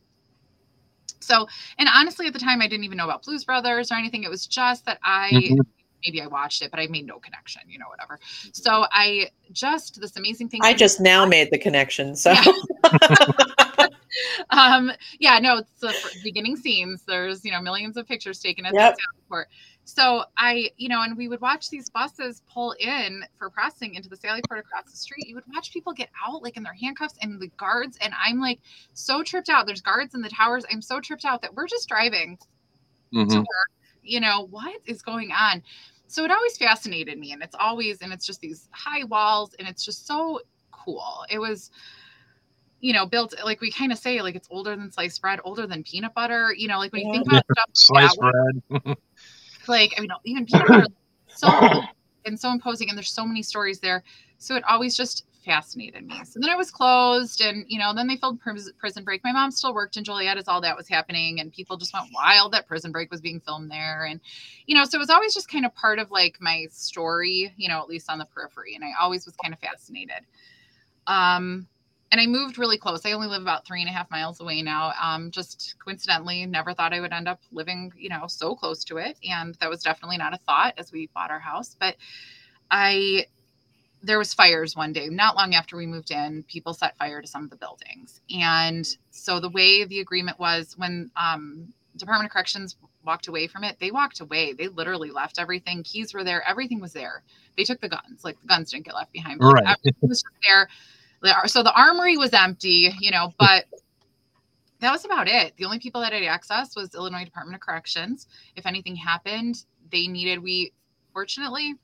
[1.21, 1.47] So,
[1.79, 4.25] and honestly, at the time, I didn't even know about Blues Brothers or anything.
[4.25, 5.67] It was just that I Mhm.
[6.07, 8.21] maybe I watched it, but I made no connection, you know, whatever.
[8.53, 10.61] So I just this amazing thing.
[10.63, 12.15] I just now made the connection.
[12.15, 12.53] So Yeah.
[14.51, 18.75] um yeah no it's the beginning scenes there's you know millions of pictures taken at
[18.75, 18.95] Yep.
[18.97, 19.49] the Sally port
[19.89, 24.07] so i you know and we would watch these buses pull in for processing into
[24.07, 25.27] the sally port across the street.
[25.27, 28.39] You would watch people get out like in their handcuffs and the guards and i'm
[28.39, 28.61] like
[28.93, 29.67] so tripped out.
[29.67, 30.67] There's guards in the towers.
[30.71, 32.39] I'm so tripped out that we're just driving
[33.15, 33.45] Mhm.
[34.03, 35.63] you know what is going on?
[36.07, 39.67] So it always fascinated me and it's always and it's just these high walls and
[39.67, 41.25] it's just so cool.
[41.31, 41.71] It was
[42.81, 45.67] you know built like we kind of say like it's older than sliced bread older
[45.67, 46.53] than peanut butter.
[46.55, 48.97] You know like when you think about stuff Sliced bread.
[49.69, 50.87] like I mean even peanut butter
[51.29, 51.49] so
[52.25, 54.03] and so imposing and there's so many stories there.
[54.39, 56.21] So it always just fascinated me.
[56.25, 59.23] So then it was closed and you know then they filmed Pris- prison break.
[59.25, 62.07] My mom still worked in joliet as all that was happening and people just went
[62.15, 64.21] wild that prison break was being filmed there and
[64.67, 67.69] you know so it was always just kind of part of like my story you
[67.69, 70.25] know at least on the periphery and i always was kind of fascinated.
[71.07, 71.67] Um
[72.11, 73.05] and I moved really close.
[73.05, 74.93] I only live about three and a half miles away now.
[75.01, 78.97] Um, just coincidentally, never thought I would end up living, you know, so close to
[78.97, 79.19] it.
[79.29, 81.77] And that was definitely not a thought as we bought our house.
[81.79, 81.97] But
[82.71, 83.27] I,
[84.03, 86.45] there was fires one day, not long after we moved in.
[86.45, 90.75] People set fire to some of the buildings, and so the way the agreement was
[90.79, 94.53] when um, Department of Corrections walked away from it, they walked away.
[94.53, 95.83] They literally left everything.
[95.83, 96.47] Keys were there.
[96.49, 97.23] Everything was there.
[97.57, 98.23] They took the guns.
[98.23, 99.41] Like the guns didn't get left behind.
[99.43, 99.65] Right.
[99.65, 100.69] everything was just there.
[101.21, 103.65] The So the armory was empty, you know, but
[104.81, 105.57] that was about it.
[105.57, 108.27] The only people that had access was Illinois Department of Corrections.
[108.55, 110.73] If anything happened, they needed, we
[111.13, 111.75] fortunately,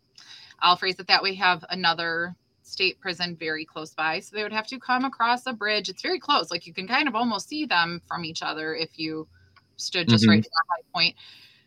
[0.60, 4.20] I'll phrase it that way, have another state prison very close by.
[4.20, 5.88] So they would have to come across a bridge.
[5.88, 6.50] It's very close.
[6.50, 9.28] Like you can kind of almost see them from each other if you
[9.76, 10.28] stood just Mhm.
[10.28, 11.16] right at the high point.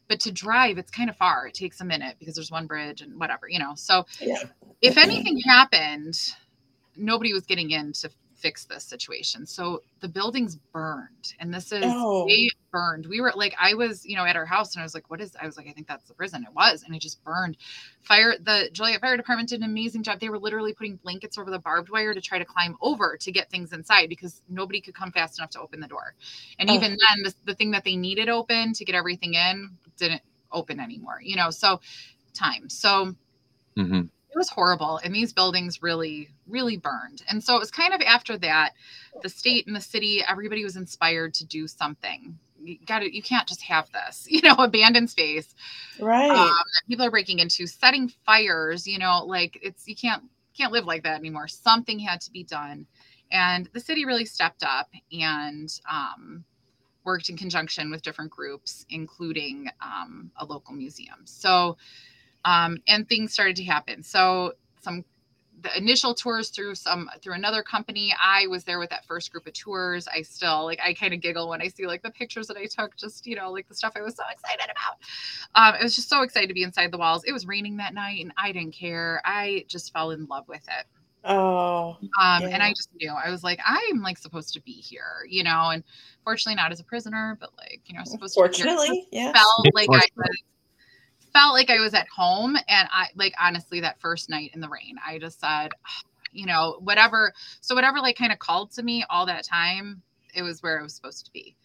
[0.07, 1.47] But to drive, it's kind of far.
[1.47, 3.75] It takes a minute because there's one bridge and whatever, you know.
[3.75, 4.41] So yeah.
[4.81, 6.17] if anything happened,
[6.97, 9.45] nobody was getting in to fix this situation.
[9.47, 12.25] So the buildings burned, and this is Oh.
[12.27, 13.07] they burned.
[13.07, 15.21] We were like, I was, you know, at our house, and I was like, "What
[15.21, 17.57] is?" I was like, "I think that's the prison." It was, and it just burned.
[18.01, 18.35] Fire.
[18.39, 20.19] The Joliet Fire Department did an amazing job.
[20.19, 23.31] They were literally putting blankets over the barbed wire to try to climb over to
[23.31, 26.13] get things inside because nobody could come fast enough to open the door.
[26.59, 26.73] And Oh.
[26.75, 30.79] even then, the, the thing that they needed open to get everything in didn't open
[30.79, 31.19] anymore.
[31.21, 31.79] You know, so
[32.33, 32.69] time.
[32.69, 33.15] So
[33.75, 34.09] Mhm.
[34.31, 38.01] It was horrible and these buildings really really burned and so it was kind of
[38.01, 38.73] after that
[39.21, 42.37] the state and the city everybody was inspired to do something.
[42.61, 45.53] You got to you can't just have this you know abandoned space
[45.99, 46.31] Right.
[46.31, 50.23] um, people are breaking into setting fires you know like it's you can't
[50.57, 51.47] can't live like that anymore.
[51.47, 52.87] Something had to be done
[53.31, 56.43] and the city really stepped up and um,
[57.03, 61.19] worked in conjunction with different groups including um, a local museum.
[61.25, 61.77] So
[62.47, 65.03] um, and things started to happen so some
[65.61, 69.47] the initial tours through some through another company i was there with that first group
[69.47, 72.45] of tours i still like i kind of giggle when i see like the pictures
[72.45, 74.97] that i took just you know like the stuff i was so excited about
[75.55, 77.23] um, I was just so excited to be inside the walls.
[77.23, 79.21] It was raining that night, and I didn't care.
[79.25, 80.85] I just fell in love with it.
[81.23, 81.97] oh.
[82.21, 85.43] Um, And I just knew I was like, I'm like supposed to be here, you
[85.43, 85.69] know.
[85.71, 85.83] And
[86.23, 88.41] fortunately, not as a prisoner, but like you know, supposed to.
[88.41, 88.65] Be here.
[88.65, 89.33] Fortunately, yeah.
[89.33, 90.37] felt like I was
[91.37, 94.69] felt like I was at home, and I like honestly that first night in the
[94.69, 95.69] rain, I just said,
[96.31, 97.33] you know, whatever.
[97.61, 100.01] So whatever like kind of called to me all that time,
[100.33, 101.55] it was where I was supposed to be.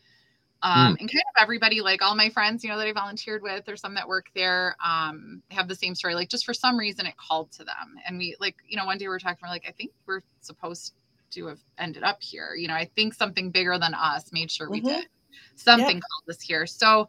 [0.62, 3.68] Um, and kind of everybody, like all my friends, you know, that I volunteered with,
[3.68, 6.14] or some that work there, um, have the same story.
[6.14, 7.96] Like, just for some reason, it called to them.
[8.06, 10.22] And we, like, you know, one day we were talking, we're like, I think we're
[10.40, 10.94] supposed
[11.32, 12.54] to have ended up here.
[12.56, 14.84] You know, I think something bigger than us made sure we Mhm.
[15.00, 15.08] did.
[15.56, 16.64] Something called us here.
[16.66, 17.08] So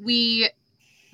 [0.00, 0.48] we,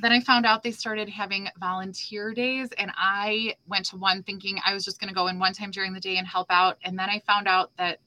[0.01, 4.59] then I found out they started having volunteer days, and I went to one thinking
[4.65, 6.79] I was just going to go in one time during the day and help out.
[6.85, 8.01] And then I found out that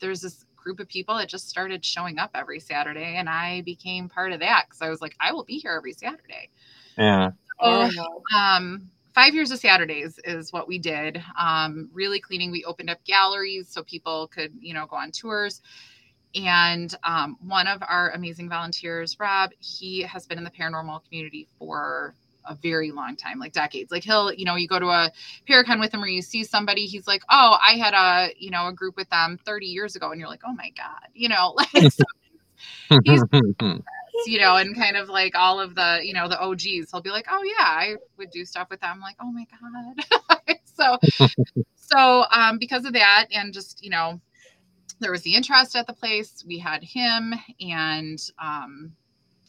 [0.00, 4.08] there's this group of people that just started showing up every Saturday, and I became
[4.08, 6.50] part of that because I was like, I will be here every Saturday.
[6.98, 7.30] Yeah.
[7.62, 11.22] So, Oh, um, five years of Saturdays is what we did.
[11.38, 12.50] Um, really cleaning.
[12.50, 15.60] We opened up galleries so people could, you know, go on tours.
[16.34, 21.46] And um, one of our amazing volunteers, Rob, he has been in the paranormal community
[21.58, 22.14] for
[22.44, 23.90] a very long time, like decades.
[23.90, 25.10] Like he'll, you know, you go to a
[25.48, 28.66] Paracon with him or you see somebody, he's like, oh, I had a, you know,
[28.66, 30.10] a group with them 30 years ago.
[30.10, 32.04] And you're like, oh my God, you know, like, so
[33.04, 33.24] He's-
[34.26, 37.10] you know, and kind of like all of the, you know, the OGs, he'll be
[37.10, 39.00] like, oh yeah, I would do stuff with them.
[39.00, 40.58] like, oh my God.
[40.64, 40.98] so,
[41.74, 44.20] so, um, because of that and just, you know,
[45.02, 46.44] there was the interest at the place.
[46.46, 48.92] We had him, and um,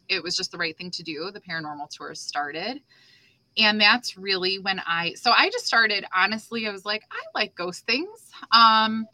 [0.09, 1.31] it was just the right thing to do.
[1.31, 2.81] The paranormal tours started.
[3.57, 7.55] And that's really when I, so I just started, honestly, I was like, I like
[7.55, 8.31] ghost things.
[8.51, 9.05] Um,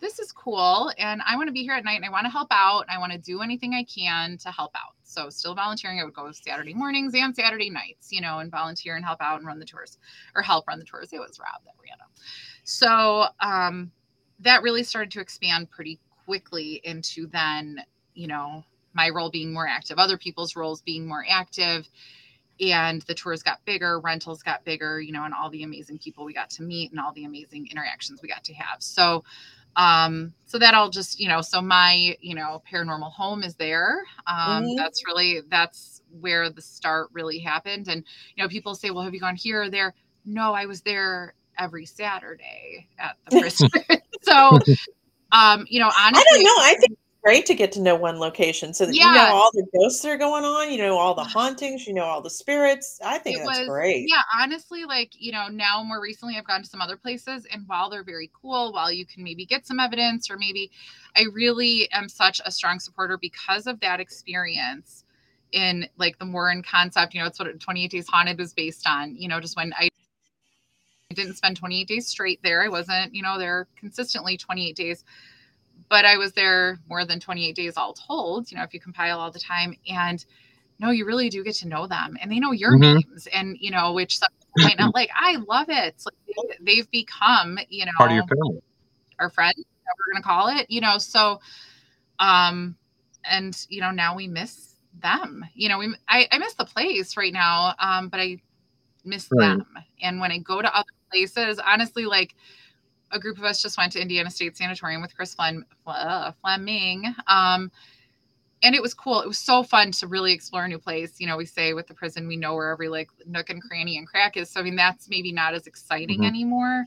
[0.00, 0.92] this is cool.
[0.98, 2.86] And I want to be here at night and I want to help out.
[2.90, 4.94] I want to do anything I can to help out.
[5.04, 6.00] So, still volunteering.
[6.00, 9.38] I would go Saturday mornings and Saturday nights, you know, and volunteer and help out
[9.38, 9.98] and run the tours
[10.34, 11.12] or help run the tours.
[11.12, 12.08] It was Rob that ran them.
[12.64, 13.92] So, um,
[14.44, 17.82] that really started to expand pretty quickly into then,
[18.14, 21.88] you know, my role being more active, other people's roles being more active.
[22.60, 26.24] And the tours got bigger, rentals got bigger, you know, and all the amazing people
[26.24, 28.80] we got to meet and all the amazing interactions we got to have.
[28.80, 29.24] So,
[29.74, 34.04] um, so that all just, you know, so my, you know, paranormal home is there.
[34.28, 34.76] Um, mm-hmm.
[34.76, 37.88] that's really, that's where the start really happened.
[37.88, 38.04] And,
[38.36, 39.94] you know, people say, well, have you gone here or there?
[40.24, 43.68] No, I was there every Saturday at the prison.
[44.24, 44.58] so,
[45.32, 46.56] um, you know, honestly, I don't know.
[46.58, 49.06] I think it's great to get to know one location so that yeah.
[49.06, 51.94] you know all the ghosts that are going on, you know, all the hauntings, you
[51.94, 53.00] know, all the spirits.
[53.04, 54.06] I think it that's was, great.
[54.08, 57.64] Yeah, honestly, like, you know, now more recently I've gone to some other places and
[57.66, 60.70] while they're very cool, while you can maybe get some evidence or maybe
[61.16, 65.04] I really am such a strong supporter because of that experience
[65.54, 69.16] in like the Warren concept, you know, it's what 28 Days Haunted was based on,
[69.16, 69.88] you know, just when I
[71.14, 72.62] didn't spend 28 days straight there.
[72.62, 75.04] I wasn't, you know, there consistently 28 days,
[75.88, 79.20] but I was there more than 28 days all told, you know, if you compile
[79.20, 79.76] all the time.
[79.88, 80.24] And
[80.78, 82.98] no, you really do get to know them and they know your mm-hmm.
[82.98, 85.10] names and, you know, which some might not like.
[85.14, 86.02] I love it.
[86.04, 88.62] Like they've become, you know, part of your family,
[89.18, 91.40] our friend, we're going to call it, you know, so,
[92.18, 92.76] um,
[93.24, 97.16] and, you know, now we miss them, you know, we, I, I miss the place
[97.16, 97.74] right now.
[97.78, 98.40] Um, but I
[99.04, 99.48] miss right.
[99.48, 99.66] them.
[100.02, 102.34] And when I go to other places, honestly, like
[103.10, 107.14] a group of us just went to Indiana State Sanatorium with Chris Flem- uh, Fleming.
[107.26, 107.70] Um,
[108.62, 109.20] and it was cool.
[109.20, 111.20] It was so fun to really explore a new place.
[111.20, 113.98] You know, we say with the prison, we know where every like nook and cranny
[113.98, 114.50] and crack is.
[114.50, 116.28] So I mean, that's maybe not as exciting mm-hmm.
[116.28, 116.86] anymore.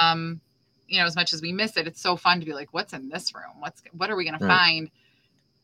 [0.00, 0.40] Um,
[0.86, 2.92] you know, as much as we miss it, it's so fun to be like, what's
[2.92, 3.58] in this room?
[3.58, 4.48] What's what are we gonna right.
[4.48, 4.90] find?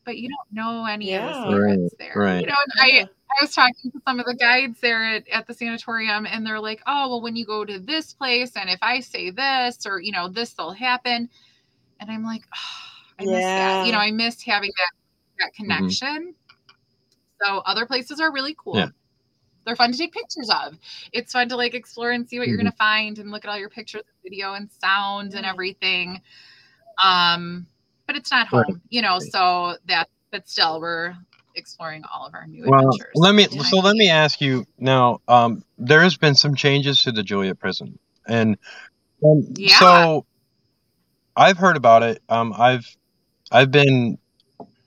[0.03, 1.29] But you don't know any yeah.
[1.29, 1.91] of the spirits right.
[1.99, 2.13] there.
[2.15, 2.41] Right.
[2.41, 3.07] You know, I
[3.39, 6.59] I was talking to some of the guides there at, at the sanatorium, and they're
[6.59, 9.99] like, oh, well, when you go to this place, and if I say this, or,
[9.99, 11.29] you know, this will happen.
[11.99, 13.31] And I'm like, oh, I yeah.
[13.31, 13.85] miss that.
[13.87, 14.91] You know, I miss having that,
[15.39, 15.63] that mm-hmm.
[15.63, 16.07] connection.
[16.07, 17.45] Mm-hmm.
[17.45, 18.77] So other places are really cool.
[18.77, 18.87] Yeah.
[19.65, 20.77] They're fun to take pictures of.
[21.13, 22.49] It's fun to like explore and see what mm-hmm.
[22.49, 26.21] you're going to find and look at all your pictures, video, and sound and everything.
[27.03, 27.65] Um,
[28.05, 28.75] but it's not home, right.
[28.89, 31.15] you know, so that, but still, we're
[31.55, 33.11] exploring all of our new well, adventures.
[33.15, 35.21] Let me so let me ask you now.
[35.27, 38.57] Um, there has been some changes to the Joliet prison, and
[39.23, 39.79] um, yeah.
[39.79, 40.25] so
[41.35, 42.21] I've heard about it.
[42.29, 42.85] Um, I've
[43.51, 44.17] I've been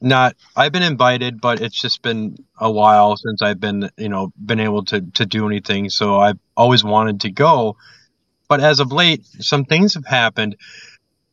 [0.00, 4.32] not I've been invited, but it's just been a while since I've been you know
[4.44, 5.90] been able to to do anything.
[5.90, 7.76] So I've always wanted to go,
[8.48, 10.56] but as of late, some things have happened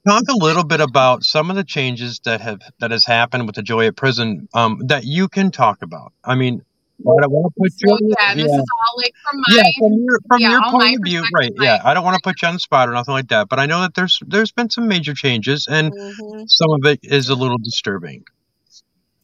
[0.08, 3.56] talk a little bit about some of the changes that have that has happened with
[3.56, 6.14] the Joliet prison um, that you can talk about.
[6.24, 6.64] I mean,
[7.02, 7.90] I don't want to put you.
[7.90, 10.98] So, yeah, this is all like from my yeah, from your, from yeah, your point
[10.98, 11.52] of view, right?
[11.60, 13.60] Yeah, I don't want to put you on the spot or nothing like that, but
[13.60, 16.44] I know that there's there's been some major changes, and mm-hmm.
[16.48, 18.24] some of it is a little disturbing.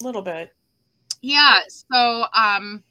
[0.01, 0.53] A little bit.
[1.21, 1.59] Yeah.
[1.67, 2.81] So, um, I,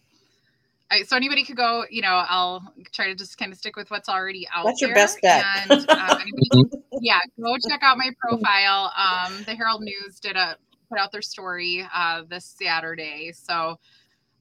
[1.05, 4.09] so anybody could go, you know, I'll try to just kind of stick with what's
[4.09, 4.88] already out That's there.
[4.88, 5.44] your best bet.
[5.70, 8.92] And, um, anybody, yeah, go check out my profile.
[8.96, 10.57] Um, the Herald News did a
[10.88, 13.33] put out their story uh, this Saturday.
[13.35, 13.79] So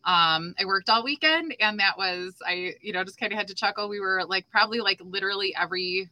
[0.05, 3.49] um, I worked all weekend, and that was I, you know, just kind of had
[3.49, 3.89] to chuckle.
[3.89, 6.09] We were like probably like literally every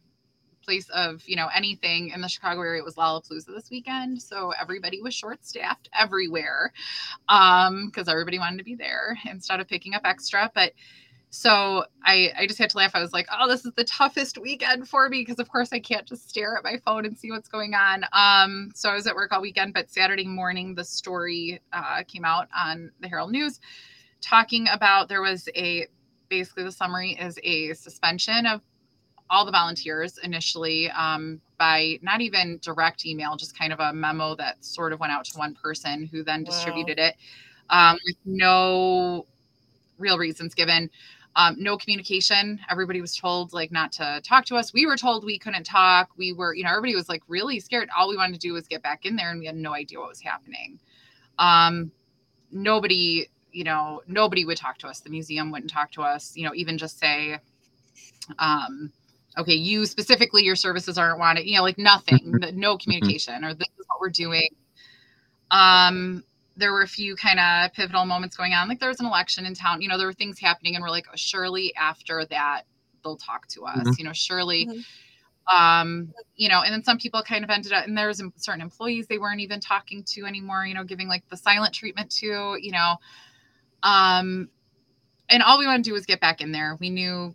[0.66, 2.82] place of you know anything in the Chicago area.
[2.82, 6.72] Was Lollapalooza this weekend, so everybody was short staffed everywhere
[7.26, 10.50] because um, everybody wanted to be there instead of picking up extra.
[10.54, 10.72] But
[11.30, 12.92] so I, I just had to laugh.
[12.94, 15.80] I was like, oh, this is the toughest weekend for me because, of course, I
[15.80, 18.04] can't just stare at my phone and see what's going on.
[18.12, 22.24] Um, so I was at work all weekend, but Saturday morning, the story uh, came
[22.24, 23.60] out on the Herald News
[24.20, 25.86] talking about there was a
[26.28, 28.60] basically the summary is a suspension of
[29.30, 34.34] all the volunteers initially um, by not even direct email, just kind of a memo
[34.36, 37.16] that sort of went out to one person who then distributed it
[37.70, 39.26] um, with no
[39.98, 40.90] real reasons given.
[41.34, 42.58] Um, no communication.
[42.70, 44.72] Everybody was told like not to talk to us.
[44.72, 46.08] We were told we couldn't talk.
[46.16, 47.90] We were, you know, everybody was like really scared.
[47.96, 49.98] All we wanted to do was get back in there, and we had no idea
[49.98, 50.78] what was happening.
[51.38, 51.92] Um,
[52.50, 55.00] nobody, you know, nobody would talk to us.
[55.00, 56.34] The museum wouldn't talk to us.
[56.34, 57.38] You know, even just say,
[58.38, 58.90] um,
[59.38, 62.58] okay, you specifically, your services aren't wanted, you know, like nothing, mm-hmm.
[62.58, 64.48] no communication, or this is what we're doing.
[65.50, 66.24] Um,
[66.56, 68.68] there were a few kind of pivotal moments going on.
[68.68, 70.90] Like there was an election in town, you know, there were things happening, and we're
[70.90, 72.62] like, oh, surely after that,
[73.04, 73.90] they'll talk to us, mm-hmm.
[73.98, 74.66] you know, surely.
[74.66, 74.80] Mm-hmm.
[75.48, 78.60] Um, you know, and then some people kind of ended up, and there was certain
[78.60, 82.56] employees they weren't even talking to anymore, you know, giving like the silent treatment to,
[82.60, 82.96] you know.
[83.84, 84.48] Um,
[85.28, 86.76] and all we want to do was get back in there.
[86.80, 87.32] We knew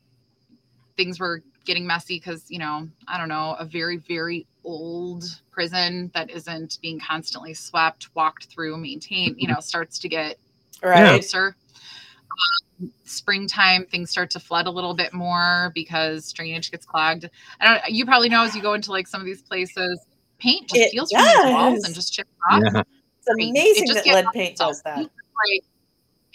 [0.97, 6.09] things were getting messy because you know i don't know a very very old prison
[6.13, 10.37] that isn't being constantly swept walked through maintained you know starts to get
[10.83, 11.09] right.
[11.09, 11.55] Closer
[12.31, 17.29] um, springtime things start to flood a little bit more because drainage gets clogged.
[17.59, 19.99] I don't you probably know as you go into like some of these places
[20.39, 21.33] paint just it peels does.
[21.33, 22.61] from these walls and just chips off.
[22.73, 22.83] Yeah.
[23.19, 24.97] it's amazing it that lead paint does that.
[24.97, 25.63] Like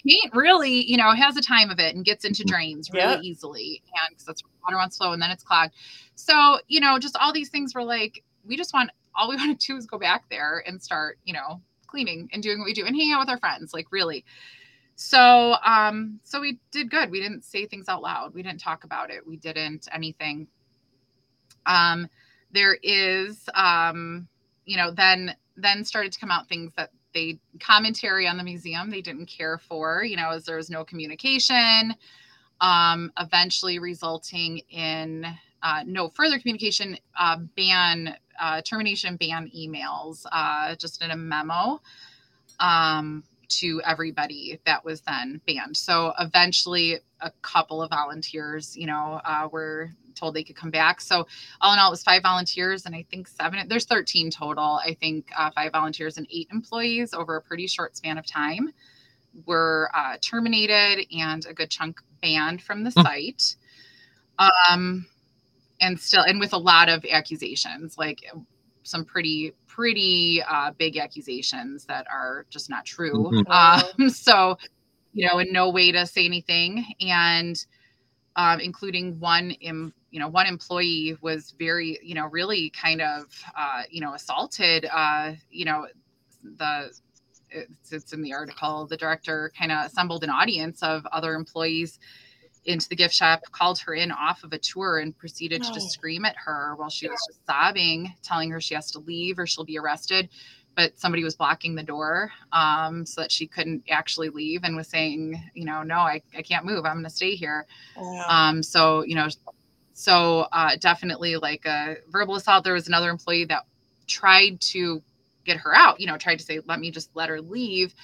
[0.07, 2.47] paint really, you know, has a time of it and gets into mm.
[2.47, 3.23] drains really yep.
[3.23, 3.81] easily.
[4.01, 5.73] And because that's water runs slow and then it's clogged.
[6.15, 9.59] So, you know, just all these things were like, we just want all we want
[9.59, 12.73] to do is go back there and start, you know, cleaning and doing what we
[12.73, 14.25] do and hanging out with our friends, like really.
[14.95, 17.11] So, um, so we did good.
[17.11, 18.33] We didn't say things out loud.
[18.33, 19.25] We didn't talk about it.
[19.25, 20.47] We didn't anything.
[21.67, 22.07] Um,
[22.51, 24.27] there is, um,
[24.65, 28.91] you know, then then started to come out things that they commentary on the museum
[28.91, 31.95] they didn't care for you know as there was no communication
[32.61, 35.25] um, eventually resulting in
[35.63, 41.81] uh, no further communication uh, ban uh, termination ban emails uh, just in a memo
[42.59, 45.75] um, to everybody that was then banned.
[45.77, 51.01] So eventually a couple of volunteers you know uh, were told they could come back.
[51.01, 51.27] So
[51.61, 54.79] all in all, it was five volunteers and I think seven, there's 13 total.
[54.83, 58.71] I think uh, five volunteers and eight employees over a pretty short span of time
[59.45, 63.01] were uh, terminated and a good chunk banned from the hmm.
[63.01, 63.55] site.
[64.39, 65.05] Um,
[65.79, 68.19] and still, and with a lot of accusations, like
[68.83, 73.31] some pretty, pretty uh, big accusations that are just not true.
[73.31, 73.51] Mm-hmm.
[74.01, 74.57] Um, so,
[75.13, 76.85] you know, in no way to say anything.
[77.01, 77.63] And,
[78.35, 83.25] um, including one Im- you know one employee was very you know really kind of
[83.57, 85.87] uh, you know assaulted uh, you know
[86.57, 86.91] the
[87.49, 91.99] it's, it's in the article the director kind of assembled an audience of other employees
[92.65, 95.89] into the gift shop called her in off of a tour and proceeded to just
[95.89, 99.47] scream at her while she was just sobbing telling her she has to leave or
[99.47, 100.27] she'll be arrested
[100.77, 104.87] but somebody was blocking the door um, so that she couldn't actually leave and was
[104.87, 106.85] saying, you know, no, I, I can't move.
[106.85, 107.65] I'm going to stay here.
[108.29, 109.27] Um, so, you know,
[109.97, 112.63] so uh, definitely like a verbal assault.
[112.63, 113.63] There was another employee that
[114.05, 115.01] tried to
[115.43, 117.95] get her out, you know, tried to say, let me just let her leave.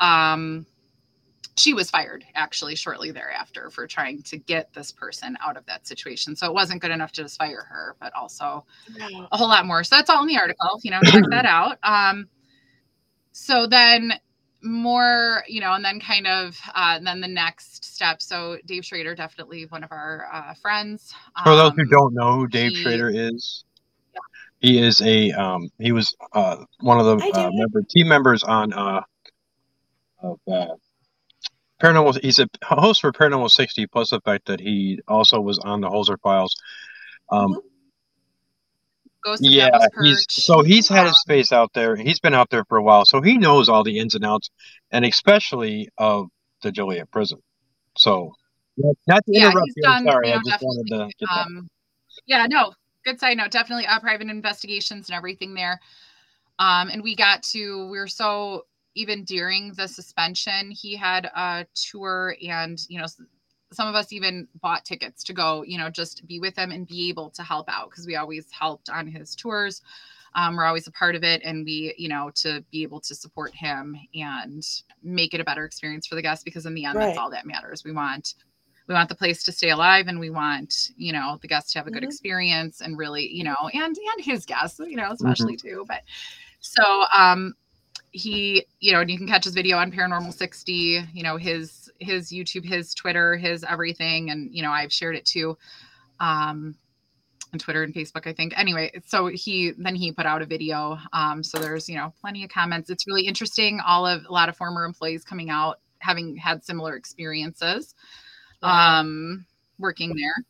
[0.00, 0.66] Um,
[1.56, 5.86] she was fired actually shortly thereafter for trying to get this person out of that
[5.86, 6.34] situation.
[6.34, 8.66] So it wasn't good enough to just fire her, but also
[9.30, 9.84] a whole lot more.
[9.84, 11.78] So that's all in the article, you know, check that out.
[11.84, 12.26] Um,
[13.30, 14.14] so then
[14.66, 18.20] more, you know, and then kind of, uh, then the next step.
[18.20, 21.14] So Dave Schrader, definitely one of our uh, friends.
[21.44, 23.64] For those who um, don't know who Dave he, Schrader is,
[24.14, 24.20] yeah.
[24.58, 28.72] he is a, um, he was uh, one of the uh, member, team members on,
[28.72, 29.02] uh,
[30.22, 30.74] of, uh,
[31.80, 32.18] Paranormal.
[32.22, 35.90] He's a host for Paranormal 60, plus the fact that he also was on the
[35.90, 36.56] Holzer Files.
[37.30, 37.60] Um,
[39.40, 39.70] yeah,
[40.02, 41.96] he's so he's had his face out there.
[41.96, 44.50] He's been out there for a while, so he knows all the ins and outs,
[44.90, 46.28] and especially of
[46.62, 47.38] the Joliet prison.
[47.96, 48.32] So,
[48.76, 49.82] not to yeah, interrupt you.
[49.82, 51.26] Done, sorry, you know, I just wanted to.
[51.32, 51.68] Um,
[52.26, 52.72] yeah, no,
[53.04, 53.50] good side note.
[53.50, 55.80] Definitely uh, private investigations and everything there.
[56.58, 58.64] Um, and we got to we were so
[58.96, 63.06] even during the suspension, he had a tour and, you know,
[63.76, 66.86] some of us even bought tickets to go, you know, just be with him and
[66.86, 69.82] be able to help out because we always helped on his tours.
[70.34, 73.14] Um, we're always a part of it and we you know to be able to
[73.14, 74.62] support him and
[75.02, 77.06] make it a better experience for the guests because in the end right.
[77.06, 78.34] that's all that matters we want
[78.86, 81.78] we want the place to stay alive and we want you know the guests to
[81.78, 82.08] have a good mm-hmm.
[82.08, 85.12] experience and really you know and and his guests you know mm-hmm.
[85.14, 85.68] especially mm-hmm.
[85.68, 86.02] too but
[86.60, 87.54] so um
[88.12, 90.72] he you know and you can catch his video on paranormal 60
[91.12, 94.30] you know his his youtube his twitter his everything.
[94.30, 95.56] And you know i've shared it too
[96.20, 96.76] um
[97.52, 98.58] on twitter and facebook i think.
[98.58, 100.98] Anyway so he then he put out a video.
[101.12, 102.90] Um so there's you know plenty of comments.
[102.90, 103.80] It's really interesting.
[103.86, 107.94] All of a lot of former employees coming out having had similar experiences
[108.62, 109.46] um
[109.78, 110.44] working there.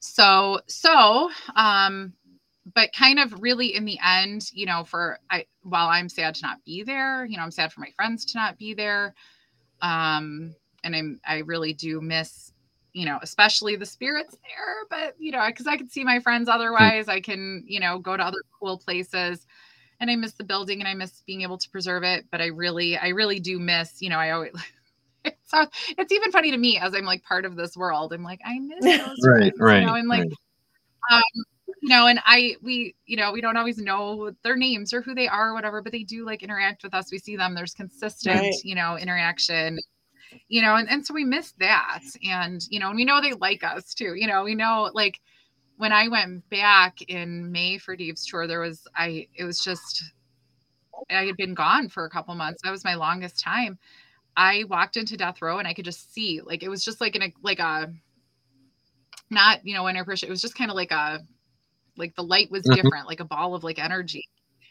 [0.00, 2.14] So so um
[2.74, 6.42] but kind of really in the end, you know, for I while I'm sad to
[6.42, 9.14] not be there, you know, I'm sad for my friends to not be there.
[9.80, 10.54] Um,
[10.84, 12.52] and I'm I really do miss
[12.92, 14.74] you know, especially the spirits there.
[14.90, 18.16] But, you know, because I can see my friends otherwise, I can, you know, go
[18.16, 19.46] to other cool places.
[20.00, 22.26] And I miss the building and I miss being able to preserve it.
[22.30, 24.52] But I really, I really do miss, you know, I always,
[25.44, 25.66] so
[25.96, 28.12] it's even funny to me as I'm like part of this world.
[28.12, 29.80] I'm like, I miss those right, friends, right.
[29.80, 30.24] You know, and like,
[31.10, 31.18] right.
[31.18, 31.44] um,
[31.82, 35.14] you know, and I, we, you know, we don't always know their names or who
[35.14, 37.12] they are or whatever, but they do like interact with us.
[37.12, 37.54] We see them.
[37.54, 38.54] There's consistent, right.
[38.64, 39.78] you know, interaction
[40.48, 42.02] you know, and, and so we miss that.
[42.24, 44.14] And, you know, and we know they like us too.
[44.14, 45.20] You know, we know like
[45.76, 50.02] when I went back in May for Dave's tour, there was, I, it was just,
[51.10, 52.62] I had been gone for a couple months.
[52.62, 53.78] That was my longest time.
[54.36, 57.16] I walked into death row and I could just see, like, it was just like
[57.16, 57.92] in a, like a,
[59.30, 61.20] not, you know, when I appreciate, it was just kind of like a,
[61.96, 62.80] like the light was mm-hmm.
[62.80, 64.28] different, like a ball of like energy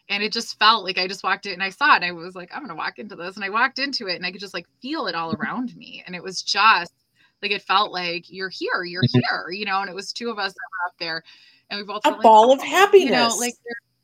[0.09, 2.11] and it just felt like I just walked in and I saw it and I
[2.11, 3.35] was like, I'm gonna walk into this.
[3.35, 6.03] And I walked into it and I could just like feel it all around me.
[6.05, 6.93] And it was just
[7.41, 9.19] like it felt like you're here, you're mm-hmm.
[9.29, 11.23] here, you know, and it was two of us that were up there
[11.69, 13.09] and we both a ball like, of happiness.
[13.09, 13.53] You know, like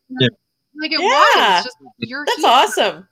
[0.09, 0.27] yeah.
[0.79, 1.55] like it yeah.
[1.55, 2.49] was just you're that's here.
[2.49, 3.07] awesome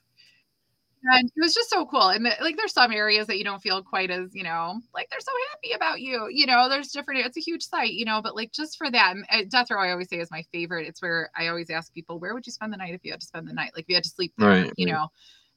[1.03, 2.09] and it was just so cool.
[2.09, 5.09] And the, like, there's some areas that you don't feel quite as, you know, like
[5.09, 6.27] they're so happy about you.
[6.29, 7.25] You know, there's different.
[7.25, 9.81] It's a huge site, you know, but like just for that, and eh, Death Row,
[9.81, 10.87] I always say is my favorite.
[10.87, 13.21] It's where I always ask people, where would you spend the night if you had
[13.21, 13.71] to spend the night?
[13.75, 14.93] Like, if you had to sleep there, right, you right.
[14.93, 15.07] know.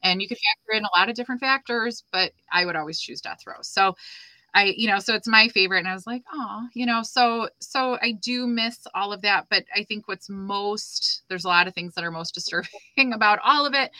[0.02, 3.20] And you could factor in a lot of different factors, but I would always choose
[3.20, 3.58] Death Row.
[3.62, 3.94] So.
[4.56, 5.80] I, you know, so it's my favorite.
[5.80, 9.46] And I was like, oh, you know, so, so I do miss all of that.
[9.50, 13.40] But I think what's most, there's a lot of things that are most disturbing about
[13.42, 13.90] all of it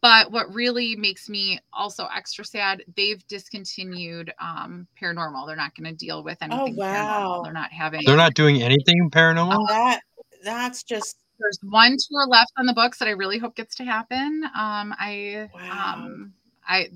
[0.00, 5.46] but what really makes me also extra sad, they've discontinued um, paranormal.
[5.46, 6.74] They're not going to deal with oh, anything.
[6.78, 7.40] Oh wow!
[7.40, 7.44] Paranormal.
[7.44, 8.02] They're not having.
[8.04, 9.68] They're not doing anything paranormal.
[9.68, 10.00] that
[10.42, 11.16] that's just.
[11.38, 14.44] There's one tour left on the books that I really hope gets to happen.
[14.44, 15.94] Um, I wow.
[15.94, 16.32] um,
[16.66, 16.88] I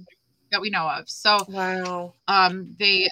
[0.53, 1.09] that we know of.
[1.09, 2.15] So wow.
[2.29, 3.09] Um, they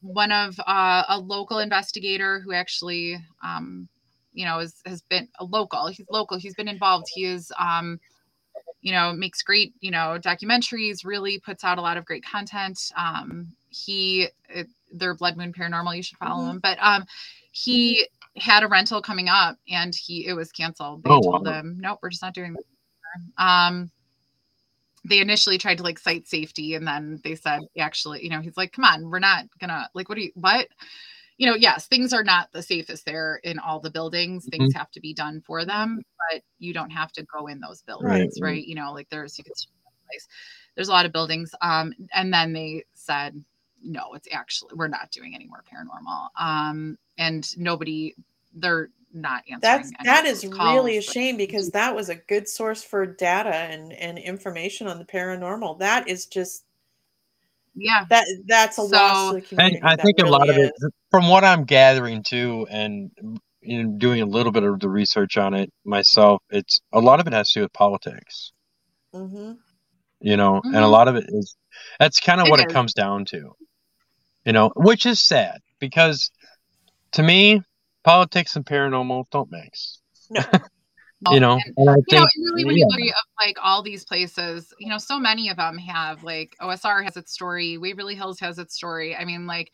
[0.00, 3.88] one of uh, a local investigator who actually um,
[4.32, 5.88] you know, is, has been a local.
[5.88, 6.38] He's local.
[6.38, 7.06] He's been involved.
[7.12, 8.00] He is um,
[8.80, 12.78] you know, makes great, you know, documentaries, really puts out a lot of great content.
[12.96, 16.50] Um, he, it, their Blood Moon Paranormal, you should follow mm-hmm.
[16.52, 16.58] him.
[16.60, 17.04] But um,
[17.52, 18.06] he
[18.36, 21.02] had a rental coming up and he, it was canceled.
[21.02, 21.52] They oh, told wow.
[21.52, 23.44] him, nope, we're just not doing that.
[23.44, 23.90] Um,
[25.04, 28.56] they initially tried to like cite safety and then they said, actually, you know, he's
[28.56, 30.68] like, come on, we're not gonna, like, what do you, what?
[31.40, 34.44] You know, yes, things are not the safest there in all the buildings.
[34.44, 34.50] Mm-hmm.
[34.50, 37.80] Things have to be done for them, but you don't have to go in those
[37.80, 38.50] buildings, right?
[38.50, 38.62] right?
[38.62, 39.54] You know, like there's you could
[40.06, 40.28] place.
[40.74, 41.54] There's a lot of buildings.
[41.62, 43.42] Um, and then they said,
[43.82, 46.28] no, it's actually we're not doing any more paranormal.
[46.38, 48.14] Um, and nobody
[48.54, 49.60] they're not answering.
[49.62, 53.54] That's that is calls, really a shame because that was a good source for data
[53.54, 55.78] and and information on the paranormal.
[55.78, 56.64] That is just
[57.74, 60.48] yeah that that's a so, loss to the community and i think really a lot
[60.48, 60.56] is.
[60.56, 60.72] of it
[61.10, 63.10] from what i'm gathering too and
[63.62, 67.20] you know, doing a little bit of the research on it myself it's a lot
[67.20, 68.52] of it has to do with politics
[69.14, 69.52] mm-hmm.
[70.20, 70.68] you know mm-hmm.
[70.68, 70.92] and a mm-hmm.
[70.92, 71.56] lot of it is
[71.98, 72.66] that's kind of what is.
[72.66, 73.52] it comes down to
[74.44, 76.30] you know which is sad because
[77.12, 77.62] to me
[78.02, 80.00] politics and paranormal don't mix
[80.30, 80.42] no
[81.28, 82.84] you know, and, and I you think, know, really when yeah.
[82.88, 86.56] you look at like all these places, you know, so many of them have like
[86.60, 89.14] OSR has its story, Waverly Hills has its story.
[89.14, 89.70] I mean, like,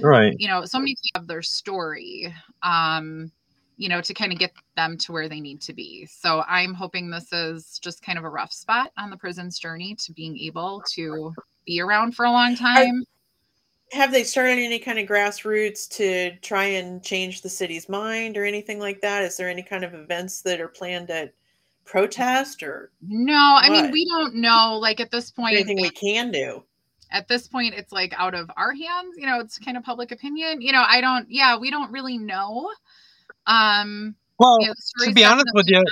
[0.00, 0.34] right?
[0.38, 3.32] You know, so many have their story, um,
[3.78, 6.06] you know, to kind of get them to where they need to be.
[6.06, 9.96] So I'm hoping this is just kind of a rough spot on the prison's journey
[10.04, 11.32] to being able to
[11.66, 13.00] be around for a long time.
[13.00, 13.17] Are,
[13.92, 18.44] have they started any kind of grassroots to try and change the city's mind or
[18.44, 19.22] anything like that?
[19.22, 21.32] Is there any kind of events that are planned at
[21.88, 23.82] protest or no i what?
[23.82, 26.62] mean we don't know like at this point anything we can do
[27.10, 30.12] at this point it's like out of our hands you know it's kind of public
[30.12, 32.70] opinion you know i don't yeah we don't really know
[33.46, 35.82] um well you know, to be honest with you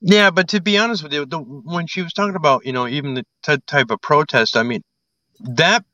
[0.00, 2.86] yeah but to be honest with you the, when she was talking about you know
[2.86, 4.80] even the t- type of protest i mean
[5.40, 5.84] that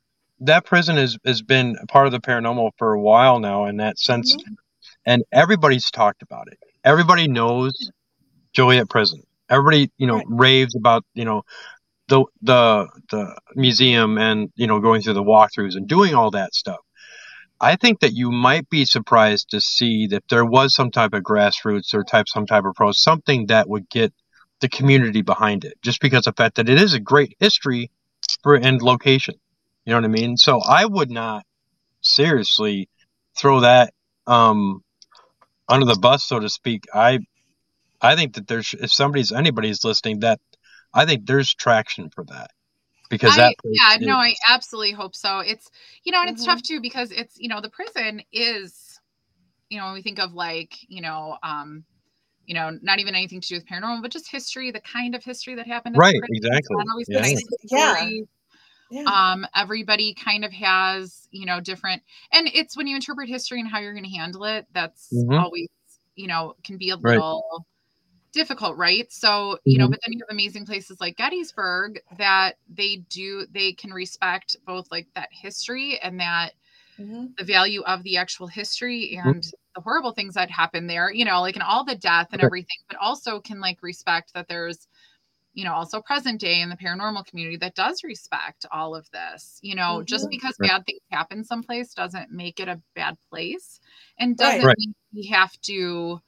[0.43, 3.99] that prison has has been part of the paranormal for a while now in that
[3.99, 4.53] sense, mm-hmm.
[5.05, 6.59] and everybody's talked about it.
[6.83, 7.91] Everybody knows
[8.53, 9.23] Joliet Prison.
[9.49, 10.25] Everybody, you know, right.
[10.29, 11.43] raves about you know
[12.07, 16.53] the the the museum and you know going through the walkthroughs and doing all that
[16.53, 16.79] stuff.
[17.61, 21.23] I think that you might be surprised to see that there was some type of
[21.23, 24.13] grassroots or type some type of pro something that would get
[24.59, 27.89] the community behind it, just because of the fact that it is a great history
[28.43, 29.35] for and location.
[29.85, 30.37] You know what I mean?
[30.37, 31.45] So I would not
[32.01, 32.89] seriously
[33.37, 33.93] throw that
[34.27, 34.81] um,
[35.69, 36.85] under the bus, so to speak.
[36.93, 37.19] I
[38.01, 40.39] I think that there's if somebody's anybody's listening that
[40.93, 42.51] I think there's traction for that.
[43.09, 45.39] because I, that yeah, place no, I absolutely hope so.
[45.39, 45.69] It's
[46.03, 46.47] you know, and it's Mhm.
[46.47, 48.99] tough too because it's you know the prison is,
[49.69, 51.85] you know, when we think of like you know, um,
[52.45, 55.23] you know, not even anything to do with paranormal, but just history, the kind of
[55.23, 55.95] history that happened.
[55.95, 56.77] Right, exactly.
[56.77, 57.21] not always the Yeah.
[57.21, 58.09] nicest Yeah.
[58.93, 59.11] Yeah.
[59.11, 63.69] um everybody kind of has you know different and it's when you interpret history and
[63.69, 65.43] how you're going to handle it that's Mhm.
[65.43, 65.67] always
[66.15, 67.23] you know can be a Right.
[67.23, 67.65] little
[68.33, 69.91] difficult right so you know Mhm.
[69.91, 74.87] but then you have amazing places like gettysburg that they do they can respect both
[74.91, 76.53] like that history and that
[76.97, 77.33] Mhm.
[77.37, 79.31] the value of the actual history Mm-hmm.
[79.31, 79.43] and
[79.75, 82.53] the horrible things that happen there you know like and all the death and Right.
[82.53, 84.87] everything but also can like respect that there's
[85.53, 89.59] you know also present day in the paranormal community that does respect all of this
[89.61, 90.31] you know just Mhm.
[90.31, 90.69] because Right.
[90.69, 93.79] bad things happen someplace doesn't make it a bad place
[94.19, 94.77] and doesn't Right.
[94.77, 96.19] mean we have to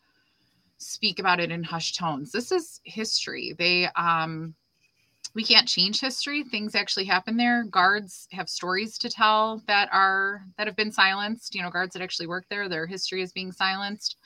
[0.78, 4.54] speak about it in hushed tones this is history they um
[5.34, 10.46] we can't change history things actually happen there guards have stories to tell that are
[10.58, 13.52] that have been silenced you know guards that actually work there their history is being
[13.52, 14.18] silenced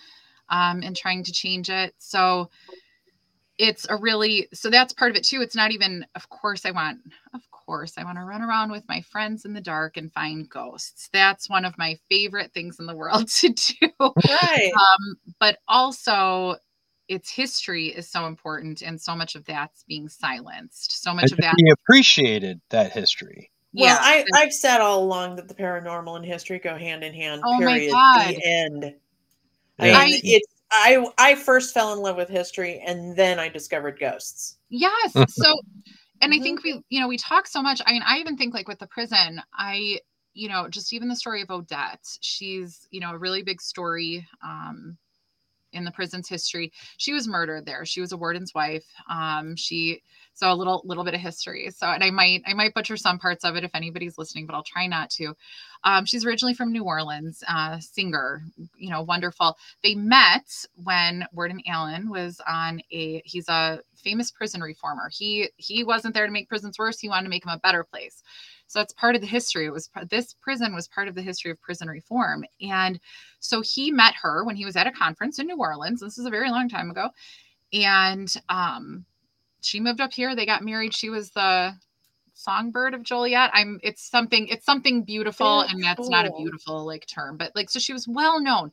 [0.49, 2.49] um, and trying to change it so
[3.59, 6.71] it's a really so that's part of it too it's not even of course i
[6.71, 6.97] want
[7.33, 10.49] of course i want to run around with my friends in the dark and find
[10.49, 14.71] ghosts that's one of my favorite things in the world to do Right.
[14.73, 16.55] um, but also
[17.09, 21.37] its history is so important and so much of that's being silenced so much of
[21.39, 23.51] that be appreciated that history.
[23.71, 27.43] Well, I, I've said all along that the paranormal and history go hand in hand.
[27.45, 27.87] Oh my.
[27.87, 28.29] God.
[28.29, 28.95] The end.
[29.77, 29.95] Yeah.
[29.95, 33.99] I mean, it's I I first fell in love with history and then I discovered
[33.99, 34.57] ghosts.
[34.69, 35.23] Yes.
[35.27, 35.53] So,
[36.21, 36.43] and I Mhm.
[36.43, 37.81] think we, you know, we talk so much.
[37.85, 39.99] I mean, I even think like with the prison, I,
[40.33, 44.27] you know, just even the story of Odette, she's, you know, a really big story
[44.43, 44.97] um,
[45.73, 46.71] in the prison's history.
[46.97, 47.85] She was murdered there.
[47.85, 48.85] She was a warden's wife.
[49.09, 50.01] Um, she,
[50.33, 51.69] so a little, little bit of history.
[51.71, 54.55] So, and I might, I might butcher some parts of it if anybody's listening, but
[54.55, 55.33] I'll try not to.
[55.83, 58.43] Um, she's originally from New Orleans, uh, singer,
[58.77, 60.45] you know, wonderful they met
[60.75, 65.09] when Warden Allen was on a he's a famous prison reformer.
[65.11, 67.83] He he wasn't there to make prisons worse, he wanted to make them a better
[67.83, 68.23] place.
[68.67, 69.65] So that's part of the history.
[69.65, 72.45] It was this prison was part of the history of prison reform.
[72.61, 72.99] And
[73.39, 76.01] so he met her when he was at a conference in New Orleans.
[76.01, 77.09] This is a very long time ago.
[77.73, 79.05] And um
[79.61, 80.93] she moved up here, they got married.
[80.93, 81.73] She was the
[82.33, 83.51] songbird of Joliet.
[83.53, 87.51] I'm it's something it's something beautiful Very and that's not a beautiful like term, but
[87.55, 88.71] like so she was well known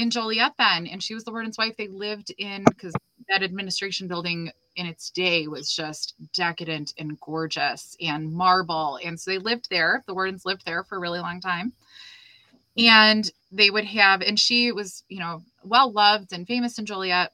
[0.00, 1.76] in Joliet then, and she was the warden's wife.
[1.76, 2.94] They lived in because
[3.28, 8.98] that administration building in its day was just decadent and gorgeous and marble.
[9.04, 10.02] And so they lived there.
[10.06, 11.72] The wardens lived there for a really long time.
[12.78, 17.32] And they would have, and she was, you know, well loved and famous in Joliet,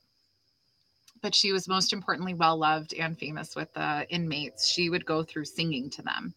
[1.23, 4.69] but she was most importantly well loved and famous with the inmates.
[4.69, 6.35] She would go through singing to them.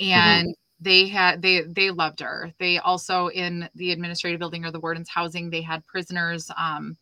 [0.00, 0.12] Mm-hmm.
[0.12, 2.52] And they had they they loved her.
[2.58, 6.96] They also in the administrative building or the warden's housing they had prisoners um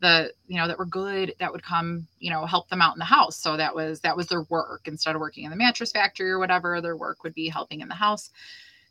[0.00, 2.98] the you know that were good that would come you know help them out in
[2.98, 3.36] the house.
[3.36, 4.82] So that was that was their work.
[4.86, 7.88] Instead of working in the mattress factory or whatever their work would be helping in
[7.88, 8.30] the house.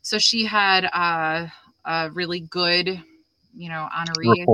[0.02, 1.46] So she had uh,
[1.84, 3.02] a really good
[3.56, 4.46] you know honoree.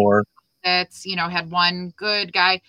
[0.64, 2.61] That's you know had one good guy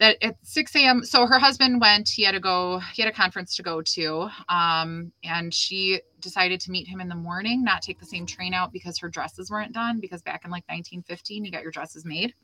[0.00, 3.14] that at 6 a.m so her husband went he had to go he had a
[3.14, 7.82] conference to go to um and she decided to meet him in the morning not
[7.82, 11.44] take the same train out because her dresses weren't done because back in like 1915
[11.44, 12.34] you got your dresses made.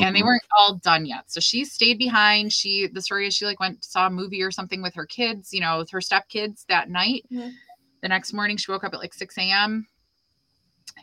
[0.00, 0.24] And they Mhm.
[0.24, 1.30] weren't all done yet.
[1.30, 2.52] So she stayed behind.
[2.52, 5.52] She the story is she like went saw a movie or something with her kids
[5.52, 7.24] you know with her stepkids that night.
[7.32, 7.52] Mhm.
[8.02, 9.86] the next morning she woke up at like 6 a.m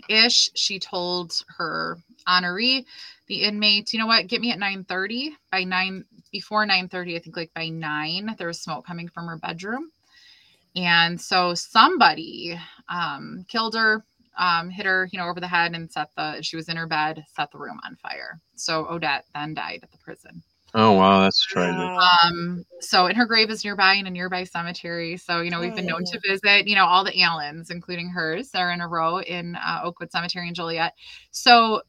[0.09, 0.49] ish.
[0.55, 1.97] She told her
[2.27, 2.85] honoree
[3.27, 7.15] the inmates you know what get me at 9 30 by 9 before 9 30
[7.15, 9.91] i think like by 9 there was smoke coming from her bedroom
[10.75, 12.57] and so somebody
[12.89, 14.03] um, killed her
[14.37, 16.87] um, hit her you know over the head and set the she was in her
[16.87, 20.41] bed set the room on fire so odette then died at the prison
[20.73, 21.91] Oh wow, that's tragic.
[22.23, 25.17] Um, so and her grave is nearby in a nearby cemetery.
[25.17, 26.11] So, you know, we've been known Oh.
[26.11, 29.81] to visit, you know, all the Allens, including hers, are in a row in uh,
[29.83, 30.93] Oakwood Cemetery in Joliet.
[31.31, 31.81] So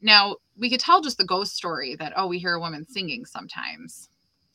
[0.00, 3.24] now we could tell just the ghost story that, oh, we hear a woman singing
[3.24, 4.08] sometimes.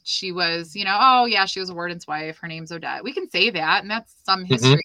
[0.04, 2.38] She was, you know, oh yeah, she was a warden's wife.
[2.40, 3.04] Her name's Odette.
[3.04, 4.82] We can say that, and that's some history.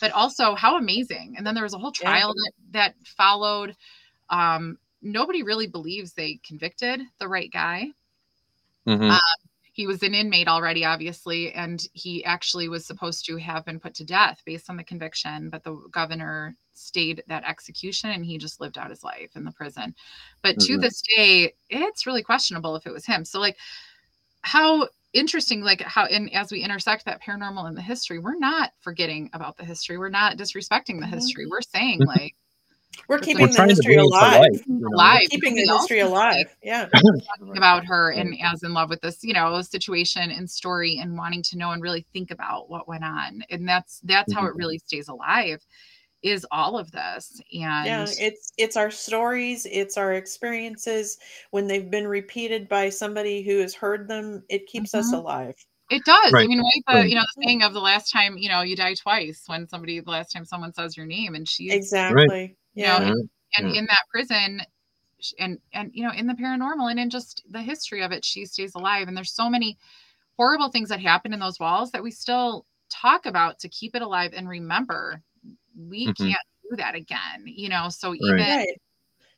[0.00, 1.34] But also, how amazing!
[1.36, 2.08] And then there was a whole Yeah.
[2.10, 3.76] trial that that followed.
[4.30, 7.88] Um, nobody really believes they convicted the right guy
[8.86, 9.10] Mhm.
[9.10, 9.18] uh,
[9.76, 13.92] he was an inmate already obviously and he actually was supposed to have been put
[13.94, 18.58] to death based on the conviction but the governor stayed that execution and he just
[18.58, 19.94] lived out his life in the prison
[20.42, 20.80] but to Mhm.
[20.80, 23.58] this day it's really questionable if it was him so like
[24.42, 28.70] how interesting like how and as we intersect that paranormal and the history we're not
[28.80, 31.10] forgetting about the history we're not disrespecting the Mhm.
[31.14, 32.34] history we're saying like
[33.08, 34.40] We're We're keeping the trying history bring it to alive.
[34.40, 34.88] life, you know?
[34.94, 36.56] alive Keeping the also history alive.
[36.62, 36.88] Yeah.
[37.56, 41.42] about her and as in love with this you know situation and story and wanting
[41.42, 44.78] to know and really think about what went on and that's that's how it really
[44.78, 45.64] stays alive
[46.22, 51.18] is all of this and Yeah, it's it's our stories, it's our experiences
[51.50, 55.18] when they've been repeated by somebody who has heard them, it keeps us Mhm.
[55.18, 55.54] alive.
[55.88, 56.34] It does.
[56.34, 56.82] I mean, right?
[56.88, 57.08] The right.
[57.08, 60.00] you know the saying of the last time you know you die twice when somebody
[60.00, 62.56] the last time someone says your name and she's Exactly.
[62.76, 62.98] You Yeah.
[63.00, 63.14] know,
[63.56, 63.78] and Yeah.
[63.78, 64.60] in that prison
[65.38, 68.44] and and you know in the paranormal and in just the history of it she
[68.44, 69.78] stays alive and there's so many
[70.36, 74.02] horrible things that happen in those walls that we still talk about to keep it
[74.02, 75.22] alive and remember
[75.88, 76.16] we Mhm.
[76.16, 78.66] can't do that again you know so even Right.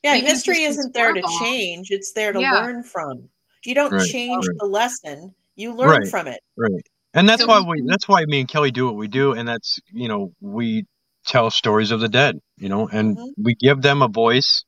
[0.03, 2.53] Yeah, Even history isn't there to change, it's there to Yeah.
[2.53, 3.29] learn from.
[3.65, 4.57] You don't Right, change right.
[4.59, 6.09] the lesson, you learn Right.
[6.09, 6.41] from it.
[6.57, 6.87] Right.
[7.15, 9.33] And that's So why we, we that's why me and Kelly do what we do
[9.33, 10.85] and that's you know we
[11.29, 13.35] tell stories of the dead, you know, and Mhm.
[13.37, 14.65] we give them a voice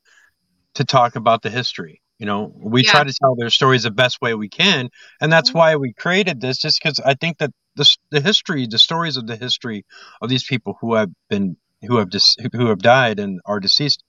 [0.74, 2.00] to talk about the history.
[2.18, 2.90] You know, we Yeah.
[2.92, 4.90] try to tell their stories the best way we can,
[5.20, 5.54] and that's Mhm.
[5.54, 9.26] why we created this just cuz I think that the the history, the stories of
[9.26, 9.84] the history
[10.22, 14.04] of these people who have been who have dis, who have died and are deceased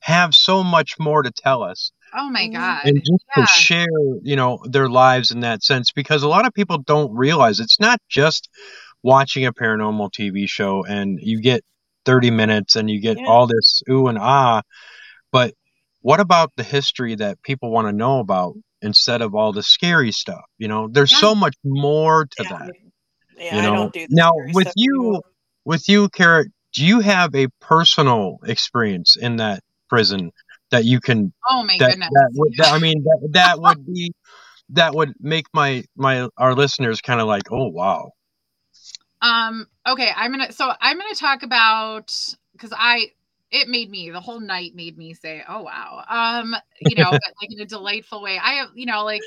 [0.00, 2.52] have so much more to tell us oh my Mhm.
[2.52, 3.42] god and just yeah.
[3.42, 3.86] to share
[4.22, 7.80] you know their lives in that sense because a lot of people don't realize it's
[7.80, 8.48] not just
[9.02, 11.62] watching a paranormal tv show and you get
[12.06, 13.26] 30 minutes and you get Yeah.
[13.28, 14.62] all this ooh and ah.
[15.32, 15.54] But
[16.02, 20.12] what about the history that people want to know about instead of all the scary
[20.12, 20.88] stuff you know?
[20.90, 21.18] There's Yeah.
[21.18, 22.72] so much more to Yeah, that
[23.38, 23.74] yeah, you I know?
[23.74, 25.22] don't do now with you
[25.64, 26.44] with you Kara,
[26.74, 30.30] do you have a personal experience in that prison
[30.70, 32.08] that you can oh my that goodness.
[32.10, 34.12] that would that, I mean that that would be
[34.70, 38.10] that would make my my our listeners kind of like oh wow
[39.22, 42.14] Um, okay, I'm gonna so I'm gonna talk about
[42.52, 43.12] because I
[43.50, 46.04] it made me the whole night made me say, oh wow.
[46.08, 48.38] Um, you know, like in a delightful way.
[48.42, 49.22] I have, you know, like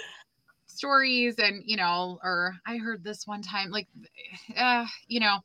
[0.67, 3.87] stories and you know, or I heard this one time, like
[4.57, 5.39] uh, you know,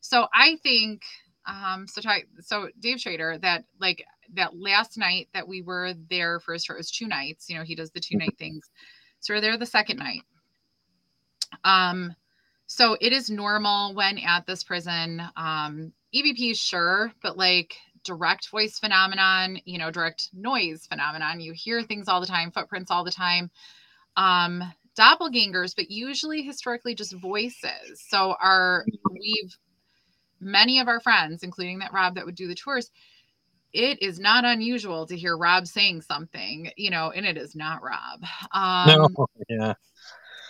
[0.00, 1.02] so I think
[1.46, 2.00] um so
[2.40, 6.76] so Dave Schrader that like that last night that we were there for his tour
[6.76, 8.70] it was two nights, you know, he does the two night things.
[9.20, 10.22] So we're there the second night.
[11.64, 12.14] Um
[12.72, 15.22] so it is normal when at this prison.
[15.36, 21.40] Um, EVP, sure, but like direct voice phenomenon, you know, direct noise phenomenon.
[21.40, 23.50] You hear things all the time, footprints all the time.
[24.16, 24.62] Um,
[24.98, 28.02] doppelgangers, but usually historically just voices.
[28.08, 29.54] So our we've
[30.40, 32.90] many of our friends, including that Rob that would do the tours,
[33.74, 37.82] it is not unusual to hear Rob saying something, you know, and it is not
[37.82, 38.22] Rob.
[38.50, 39.74] Um, no yeah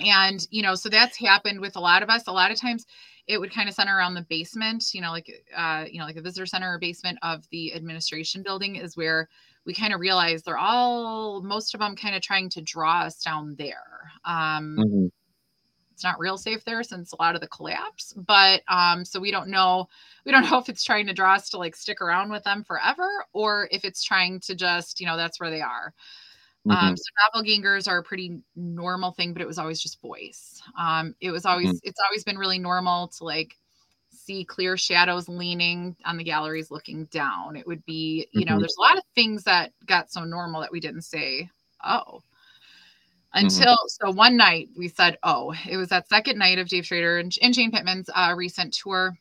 [0.00, 2.26] and you know so that's happened with a lot of us.
[2.26, 2.86] A lot of times
[3.26, 6.16] it would kind of center around the basement you know like uh you know like
[6.16, 9.28] a visitor center or basement of the administration building is where
[9.64, 13.22] we kind of realize they're all most of them kind of trying to draw us
[13.22, 14.10] down there.
[14.24, 15.10] Um Mhm.
[15.92, 19.30] it's not real safe there since a lot of the collapse but um so we
[19.30, 19.88] don't know
[20.24, 22.64] we don't know if it's trying to draw us to like stick around with them
[22.64, 25.92] forever or if it's trying to just you know that's where they are
[26.66, 26.72] Mhm.
[26.76, 27.04] um, so
[27.34, 30.62] doppelgangers are a pretty normal thing, but it was always just voice.
[30.78, 33.56] Um, it was always it's always been really normal to like
[34.10, 37.56] see clear shadows leaning on the galleries looking down.
[37.56, 38.60] It would be, you know, Mhm.
[38.60, 41.50] there's a lot of things that got so normal that we didn't say,
[41.84, 42.22] oh.
[43.34, 47.18] Until so one night we said, oh, it was that second night of Dave Schrader
[47.18, 49.18] and, and Shane Pittman's uh, recent tour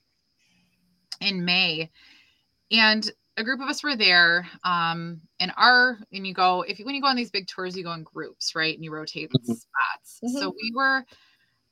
[1.21, 1.89] in May.
[2.71, 3.09] And
[3.41, 6.95] a group of us were there um and our and you go if you when
[6.95, 8.75] you go on these big tours you go in groups right?
[8.75, 9.45] And you rotate Mhm.
[9.45, 10.19] spots.
[10.39, 10.53] So Mhm.
[10.61, 11.03] we were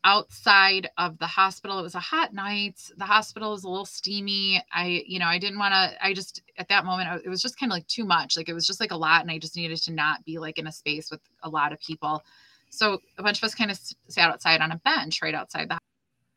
[0.05, 1.77] outside of the hospital.
[1.77, 2.79] It was a hot night.
[2.97, 4.63] The hospital was a little steamy.
[4.73, 7.41] I you know i didn't want to i just at that moment I- it was
[7.41, 8.35] just kind of like too much.
[8.35, 10.57] Like it was just like a lot and i just needed to not be like
[10.57, 12.23] in a space with a lot of people.
[12.71, 15.77] So a bunch of us kind of sat outside on a bench right outside the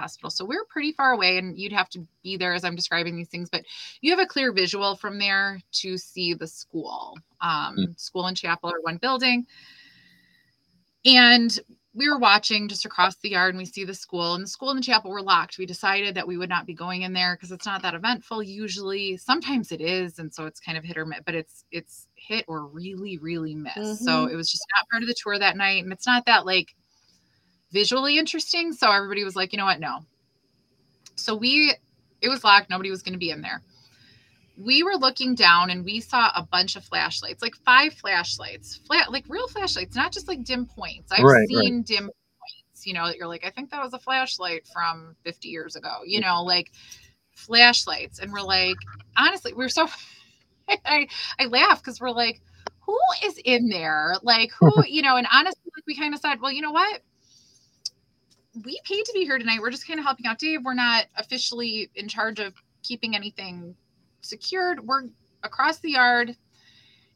[0.03, 0.31] hospital.
[0.31, 3.29] So we're pretty far away and you'd have to be there as i'm describing these
[3.29, 3.63] things but
[4.01, 7.17] you have a clear visual from there to see the school.
[7.41, 7.99] Um, Mm.
[7.99, 9.47] school and chapel are one building.
[11.05, 11.59] And
[11.95, 14.71] we were watching just across the yard and we see the school and the school
[14.71, 15.59] and the chapel were locked.
[15.59, 18.43] We decided that we would not be going in there because it's not that eventful
[18.43, 19.17] usually.
[19.17, 22.45] Sometimes it is and so it's kind of hit or miss but it's it's hit
[22.49, 23.91] or really really miss.
[24.05, 24.33] So Mhm.
[24.33, 26.75] it was just not part of the tour that night and it's not that like
[27.73, 30.01] visually interesting so everybody was like you know what no
[31.17, 31.75] so we
[32.21, 33.63] it was locked nobody was going to be in there
[34.59, 39.11] we were looking down and we saw a bunch of flashlights like five flashlights flat
[39.11, 41.49] like real flashlights not just like dim points i've Right, right.
[41.49, 42.17] seen dim points
[42.87, 46.01] you know, that you're like, I think that was a flashlight from 50 years ago,
[46.05, 46.29] you mm-hmm.
[46.29, 46.73] know, like
[47.35, 48.19] flashlights.
[48.19, 48.77] And we're like,
[49.17, 49.89] honestly, we're so,
[50.85, 51.09] I,
[51.39, 52.41] I laugh because we're like,
[52.81, 54.15] who is in there?
[54.23, 57.03] Like, who, you know, and honestly, like we kind of said, well, you know what?
[58.55, 59.61] We paid to be here tonight.
[59.61, 60.65] We're just kind of helping out Dave.
[60.65, 63.75] We're not officially in charge of keeping anything
[64.21, 64.87] secured.
[64.87, 65.05] We're
[65.43, 66.37] across the yard.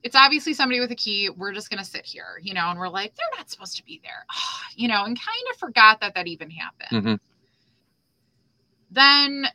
[0.03, 1.29] It's obviously somebody with a key.
[1.31, 3.85] We're just going to sit here, you know, and we're like, they're not supposed to
[3.85, 4.25] be there,
[4.77, 7.05] you know, and kind of forgot that that even happened.
[7.05, 7.15] hmm
[8.91, 9.47] Then,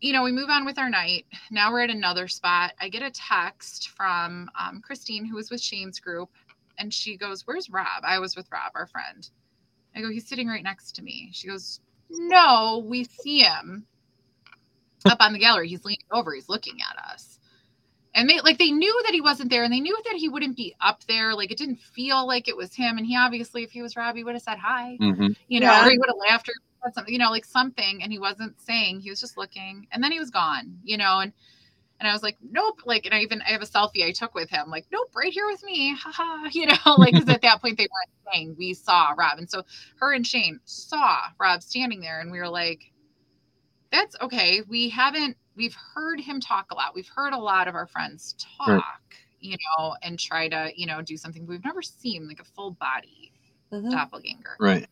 [0.00, 1.26] you know, we move on with our night.
[1.50, 2.72] Now we're at another spot.
[2.80, 6.30] I get a text from um, Christine, who was with Shane's group,
[6.78, 8.02] and she goes, Where's Rob?
[8.02, 9.28] I was with Rob, our friend.
[9.98, 11.30] I go, He's sitting right next to me.
[11.32, 11.80] She goes,
[12.10, 13.86] No, we see him
[15.08, 15.68] up on the gallery.
[15.68, 17.38] He's leaning over, he's looking at us.
[18.14, 20.56] And they like they knew that he wasn't there and they knew that he wouldn't
[20.56, 21.34] be up there.
[21.34, 22.96] Like it didn't feel like it was him.
[22.98, 25.66] And he obviously, if he was Rob, he would have said hi hmm you know,
[25.68, 25.86] Yeah.
[25.86, 26.52] or he would have laughed or
[26.84, 30.02] said something, you know, like something, and he wasn't saying, he was just looking, and
[30.02, 31.32] then he was gone, you know, and
[32.00, 34.34] and I was like, nope, like, and I even I have a selfie I took
[34.34, 37.60] with him, like, nope, right here with me, haha, you know, like, because at that
[37.60, 39.62] point they weren't saying we saw Rob, and so
[40.00, 42.92] her and Shane saw Rob standing there, and we were like,
[43.90, 47.74] that's okay, we haven't, we've heard him talk a lot, we've heard a lot of
[47.74, 48.82] our friends talk, Right.
[49.40, 52.72] you know, and try to, you know, do something, we've never seen like a full
[52.72, 53.32] body
[53.72, 53.90] Mhm.
[53.90, 54.56] doppelganger.
[54.60, 54.86] Right.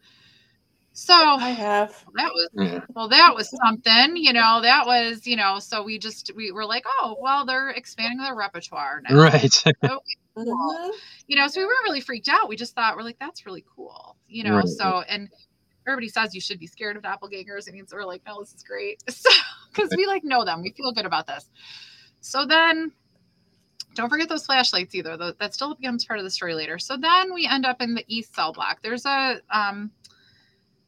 [0.99, 1.91] So I have.
[2.15, 2.81] that was Yeah.
[2.95, 6.65] well, that was something, you know, that was, you know, so we just we were
[6.65, 9.15] like, oh, well, they're expanding their repertoire now.
[9.17, 9.63] Right.
[10.39, 10.91] Mhm.
[11.29, 12.49] You know, so we weren't really freaked out.
[12.49, 14.17] We just thought we're like, that's really cool.
[14.29, 14.69] You know, Right.
[14.69, 15.29] so and
[15.87, 17.69] everybody says you should be scared of doppelgangers.
[17.69, 19.03] And so we're like, no, this is great.
[19.11, 19.31] So
[19.73, 20.63] because we like know them.
[20.63, 21.49] We feel good about this.
[22.21, 22.93] So then
[23.95, 25.17] don't forget those flashlights either.
[25.19, 26.79] Tho- That still becomes part of the story later.
[26.79, 28.79] So then we end up in the east cell block.
[28.83, 29.91] There's a um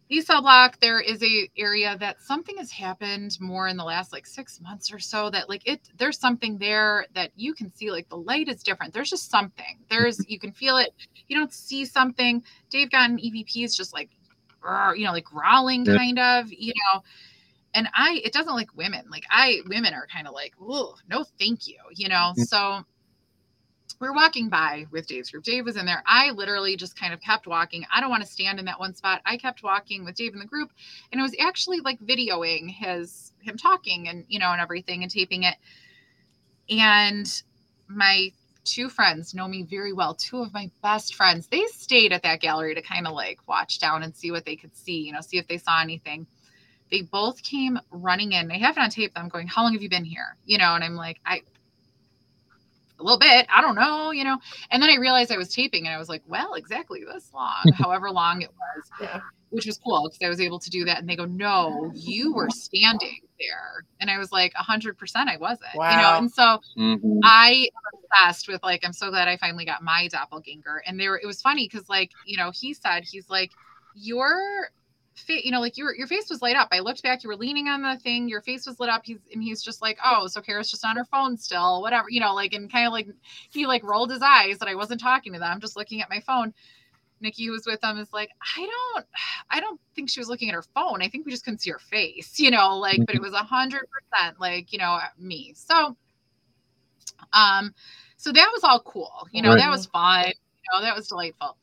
[0.08, 0.78] east cell block.
[0.80, 4.92] There is a area that something has happened more in the last like six months
[4.92, 8.48] or so that like it there's something there that you can see like the light
[8.48, 8.94] is different.
[8.94, 9.78] There's just something.
[9.90, 10.94] There's you can feel it.
[11.28, 12.42] You don't see something.
[12.70, 14.10] Dave got an EVP is just like
[14.96, 17.02] you know, like growling kind of, you know.
[17.74, 19.04] And I, it doesn't like women.
[19.10, 22.32] Like I, women are kind of like, oh, no, thank you, you know.
[22.38, 22.46] Mm.
[24.00, 25.42] We're walking by with Dave's group.
[25.42, 26.04] Dave was in there.
[26.06, 27.84] I literally just kind of kept walking.
[27.92, 29.20] I don't want to stand in that one spot.
[29.26, 30.70] I kept walking with Dave in the group,
[31.10, 35.10] and it was actually like videoing his him talking and you know and everything and
[35.10, 35.56] taping it.
[36.70, 37.26] And
[37.88, 38.30] my
[38.64, 40.14] two friends know me very well.
[40.14, 41.48] Two of my best friends.
[41.48, 44.54] They stayed at that gallery to kind of like watch down and see what they
[44.56, 45.00] could see.
[45.00, 46.26] You know, see if they saw anything.
[46.90, 48.50] They both came running in.
[48.50, 49.12] I have it on tape.
[49.16, 50.36] I'm going, how long have you been here?
[50.46, 51.42] You know, and I'm like, I
[52.98, 53.46] a little bit.
[53.54, 54.38] I don't know, you know.
[54.70, 57.64] And then I realized I was taping and I was like, well, exactly this long,
[57.74, 59.20] however long it was, Yeah.
[59.50, 60.98] which was cool because I was able to do that.
[60.98, 63.84] And they go, no, you were standing there.
[64.00, 64.94] And I was like, 100%
[65.28, 66.16] I wasn't, you know.
[66.18, 67.20] And so Mhm.
[67.24, 70.82] I am obsessed with like, I'm so glad I finally got my doppelganger.
[70.86, 73.50] And they were, it was funny because like, you know, he said, he's like,
[73.94, 74.70] your
[75.18, 76.68] face, you know, like your your face was light up.
[76.72, 79.02] I looked back, you were leaning on the thing, your face was lit up.
[79.04, 82.20] He's and he's just like, oh, so Kara's just on her phone still, whatever, you
[82.20, 83.08] know, like and kind of like
[83.50, 85.50] he like rolled his eyes that I wasn't talking to them.
[85.52, 86.54] I'm just looking at my phone.
[87.20, 88.60] Nikki, who was with them, is like, I
[88.94, 89.06] don't,
[89.50, 91.02] I don't think she was looking at her phone.
[91.02, 93.38] I think we just couldn't see her face, you know, like, but it was a
[93.38, 95.52] hundred percent like, you know, me.
[95.56, 95.96] So,
[97.32, 97.74] um,
[98.16, 99.58] so that was all cool, you know, Right.
[99.58, 100.32] that was fun, you
[100.72, 101.56] know, that was delightful.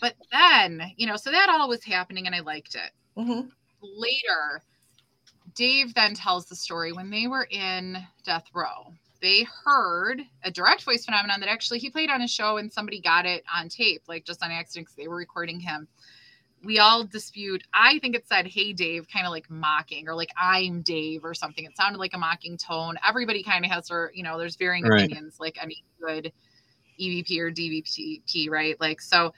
[0.00, 2.92] But then, you know, so that all was happening and I liked it.
[3.16, 3.50] Mhm.
[3.80, 4.62] Later,
[5.54, 8.92] Dave then tells the story when they were in death row.
[9.20, 13.00] They heard a direct voice phenomenon that actually he played on a show and somebody
[13.00, 15.88] got it on tape, like just on accident because they were recording him.
[16.64, 17.62] We all dispute.
[17.72, 21.34] I think it said, Hey, Dave, kind of like mocking, or like I'm Dave, or
[21.34, 21.64] something.
[21.64, 22.96] It sounded like a mocking tone.
[23.06, 25.04] Everybody kind of has their, you know, there's varying Right.
[25.04, 26.32] opinions, like any good
[27.00, 28.80] EVP or DVP, right?
[28.80, 29.32] Like, so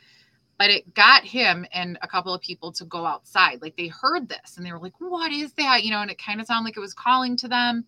[0.60, 3.62] but it got him and a couple of people to go outside.
[3.62, 5.84] Like they heard this and they were like, What is that?
[5.84, 7.86] You know, and it kind of sounded like it was calling to them.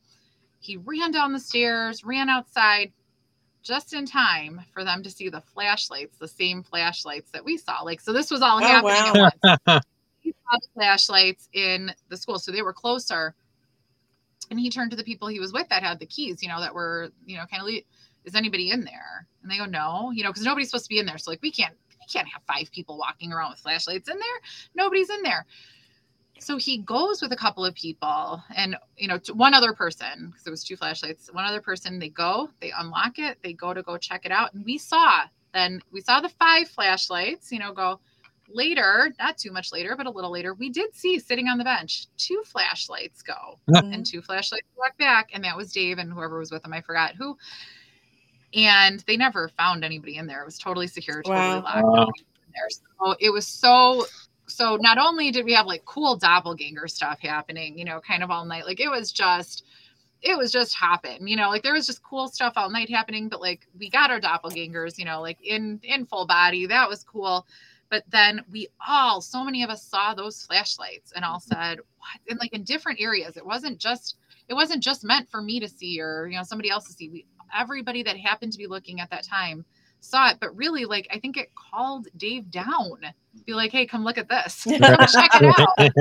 [0.58, 2.94] He ran down the stairs, ran outside
[3.62, 7.82] just in time for them to see the flashlights, the same flashlights that we saw.
[7.82, 9.12] Like, so this was all Oh, happening wow.
[9.12, 9.42] at once.
[10.20, 13.34] He saw the flashlights in the school, so they were closer.
[14.50, 16.60] And he turned to the people he was with that had the keys, you know,
[16.60, 17.80] that were, you know, kind of, le-
[18.24, 19.26] is anybody in there?
[19.42, 21.18] And they go, no, you know, because nobody's supposed to be in there.
[21.18, 24.40] So like, we can't, we can't have five people walking around with flashlights in there.
[24.74, 25.46] Nobody's in there.
[26.40, 30.30] So he goes with a couple of people and, you know, to one other person,
[30.30, 33.72] because it was two flashlights, one other person, they go, they unlock it, they go
[33.72, 34.52] to go check it out.
[34.52, 35.22] And we saw,
[35.54, 38.00] then we saw the five flashlights, you know, go
[38.48, 41.64] later, not too much later, but a little later, we did see sitting on the
[41.64, 43.94] bench two flashlights go Mhm.
[43.94, 45.30] and two flashlights walk back.
[45.32, 46.72] And that was Dave and whoever was with him.
[46.72, 47.38] I forgot who.
[48.54, 50.42] And they never found anybody in there.
[50.42, 51.62] It was totally secure, totally Wow.
[51.62, 51.84] locked.
[51.84, 52.04] Wow.
[52.04, 52.68] in there.
[52.70, 54.06] So it was so
[54.46, 58.30] so not only did we have like cool doppelganger stuff happening, you know, kind of
[58.30, 59.64] all night, like it was just
[60.20, 63.28] it was just hopping, you know, like there was just cool stuff all night happening,
[63.28, 66.66] but like we got our doppelgangers, you know, like in in full body.
[66.66, 67.46] That was cool.
[67.92, 71.52] But then we all, so many of us saw those flashlights and all mm-hmm.
[71.52, 72.20] said, what?
[72.30, 73.36] And like in different areas.
[73.36, 74.16] It wasn't just,
[74.48, 77.10] it wasn't just meant for me to see or, you know, somebody else to see.
[77.10, 77.26] We
[77.56, 79.64] everybody that happened to be looking at that time
[80.00, 80.38] saw it.
[80.40, 82.98] But really, like I think it called Dave down.
[83.46, 84.64] Be like, hey, come look at this.
[84.64, 85.78] Check it out.
[85.78, 85.94] Look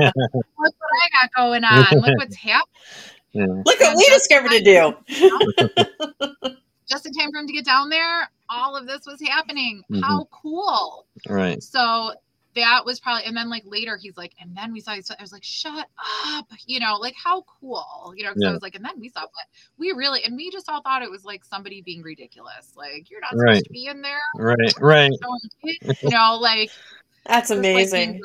[0.56, 1.86] what I got going on.
[2.00, 2.66] Look what's happening.
[3.32, 3.46] Yeah.
[3.46, 4.94] Look what we discovered to do.
[6.88, 9.82] Just in time for him to get down there, all of this was happening.
[9.90, 10.02] Mhm.
[10.02, 11.06] How cool.
[11.26, 11.62] Right.
[11.62, 12.12] So
[12.54, 15.32] that was probably, and then like later he's like, and then we saw, I was
[15.32, 15.88] like, shut
[16.26, 19.08] up, you know, like how cool, you know, because I was like, and then we
[19.08, 19.30] saw, but
[19.78, 22.72] we really, and we just all thought it was like somebody being ridiculous.
[22.76, 23.56] Like, you're not Right.
[23.56, 24.20] supposed to be in there.
[24.36, 24.74] Right.
[24.80, 25.12] Right.
[25.22, 26.70] showing You know, like,
[27.26, 28.20] That's just, like, amazing.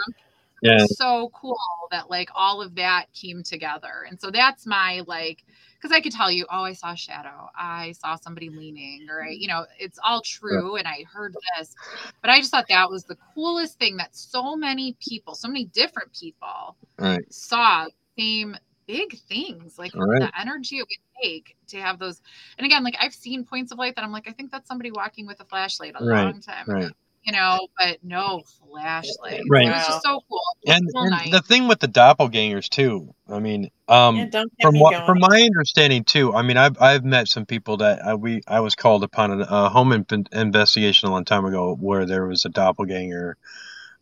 [0.61, 0.85] Yeah.
[0.87, 1.57] so cool
[1.91, 4.05] that like all of that came together.
[4.09, 5.43] And so that's my like,
[5.77, 9.23] because I could tell you, oh, I saw a shadow, I saw somebody leaning, or
[9.23, 9.39] I, mm.
[9.39, 11.75] you know, it's all true, and I heard this,
[12.21, 15.65] but I just thought that was the coolest thing that so many people, so many
[15.65, 17.31] different people, Right.
[17.31, 18.57] saw same
[18.87, 20.21] big things, like Right.
[20.21, 22.21] the energy it would take to have those.
[22.57, 24.91] And again, like I've seen points of light that I'm like, I think that's somebody
[24.91, 26.91] walking with a flashlight a Right, long time right.
[27.27, 29.41] You know, but no flashlight.
[29.51, 29.67] Right.
[29.67, 30.41] It was just so cool.
[30.65, 31.31] And, Cool and night.
[31.31, 33.13] the thing with the doppelgangers too.
[33.29, 37.03] I mean, um, Yeah, from me what from my understanding too i mean i've i've
[37.03, 41.07] met some people that I, we i was called upon a, a home in- investigation
[41.07, 43.37] a long time ago where there was a doppelganger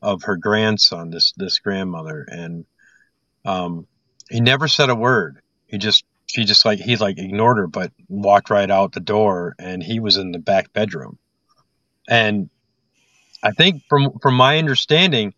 [0.02, 2.66] of her grandson this this grandmother and
[3.44, 3.88] um
[4.30, 7.92] he never said a word he just she just like he like ignored her but
[8.08, 11.18] walked right out the door and he was in the back bedroom
[12.08, 12.50] and
[13.46, 15.34] i think from from my understanding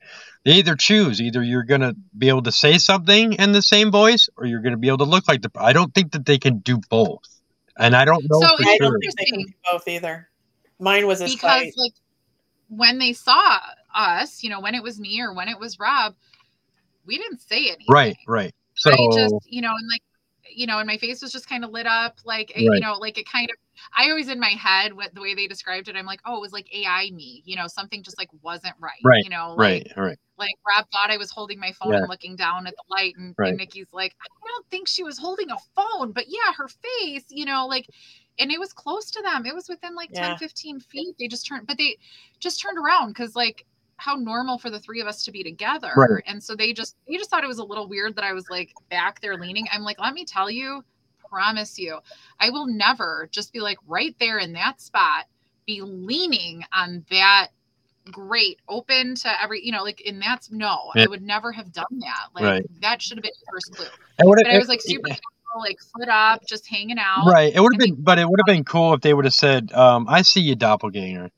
[0.46, 3.92] they either choose either you're going to be able to say something in the same
[3.92, 6.26] voice or you're going to be able to look like the i don't think that
[6.26, 7.28] they can do both
[7.78, 9.88] and i don't know So for it's I sure don't think they can do both
[9.88, 10.30] either.
[10.80, 11.74] Mine was a because spite.
[11.76, 11.94] like
[12.70, 13.60] when they saw
[13.96, 16.14] us, you know, when it was me or when it was Rob,
[17.06, 17.86] we didn't say anything.
[17.90, 20.04] right right so I just, you know, and like,
[20.56, 22.62] you know, and my face was just kind of lit up, like, Right.
[22.62, 23.56] you know, like it kind of.
[23.98, 26.42] I always in my head, what the way they described it, I'm like, oh, it
[26.42, 29.58] was like AI me, you know, something just like wasn't right, Right, you know, like,
[29.58, 32.00] right right like Rob thought I was holding my phone Yeah.
[32.00, 33.50] and looking down at the light, and, Right.
[33.50, 37.26] and Nikki's like, I don't think she was holding a phone, but yeah, her face,
[37.30, 37.88] you know, like,
[38.40, 39.48] and it was close to them.
[39.48, 40.30] It was within like Yeah.
[40.30, 41.16] 10, 15 feet.
[41.18, 41.98] They just turned, but they
[42.40, 43.66] just turned around because like
[43.98, 45.92] how normal for the three of us to be together.
[45.96, 46.24] Right.
[46.28, 48.48] And so they just they just thought it was a little weird that I was
[48.48, 49.66] like back there leaning.
[49.72, 50.84] I'm like, let me tell you,
[51.30, 52.00] promise you,
[52.40, 55.26] I will never just be like right there in that spot,
[55.66, 57.50] be leaning on that
[58.12, 61.04] great open to every you know like in that's no Yeah.
[61.04, 62.28] i would never have done that.
[62.34, 62.66] Like Right.
[62.82, 63.86] that should have been the first clue.
[64.18, 65.22] But it- i was like super casual,
[65.60, 67.26] like foot up just hanging out.
[67.28, 67.54] Right.
[67.54, 69.74] It would have been but it would have been cool if they would have said
[69.74, 71.30] um i see you doppelganger.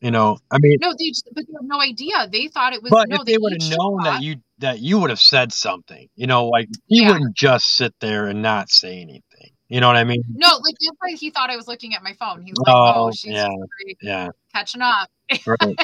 [0.00, 2.26] You know i mean no they just but they have no idea.
[2.32, 4.98] They thought it was but no if they would have known that you that you
[4.98, 7.12] would have said something you know like he Yeah.
[7.12, 9.22] wouldn't just sit there and not say anything
[9.68, 10.22] you know what i mean?
[10.28, 12.42] No like that's why he thought i was looking at my phone.
[12.42, 13.48] He's like Oh, oh, she's yeah.
[14.00, 14.28] yeah.
[14.52, 15.10] catching up.
[15.46, 15.76] Right.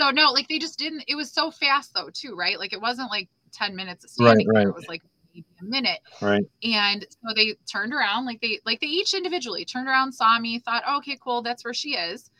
[0.00, 2.58] so no like they just didn't it was so fast though too right?
[2.58, 4.68] Like it wasn't like 10 minutes of standing there right.
[4.68, 5.02] it was like
[5.34, 6.00] maybe a minute.
[6.20, 6.44] Right.
[6.62, 10.58] And so they turned around like they like they each individually turned around saw me
[10.58, 12.30] thought oh, okay cool that's where she is.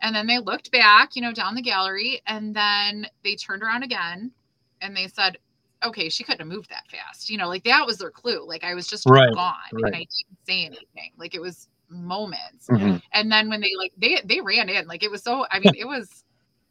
[0.00, 3.82] And then they looked back you know down the gallery and then they turned around
[3.82, 4.32] again
[4.80, 5.36] and they said
[5.84, 8.64] okay she couldn't have moved that fast you know like that was their clue like
[8.64, 9.84] i was just Right, gone right.
[9.86, 13.02] and i didn't say anything like it was moments Mhm.
[13.12, 15.74] and then when they like they they ran in like it was so i mean
[15.78, 16.24] it was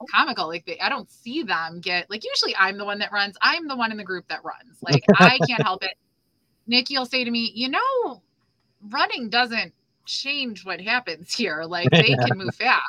[0.09, 3.37] comical like they, i don't see them get like usually i'm the one that runs
[3.41, 5.93] i'm the one in the group that runs like i can't help it
[6.65, 8.23] nikki will say to me you know
[8.89, 9.73] running doesn't
[10.07, 12.81] change what happens here like they can move fast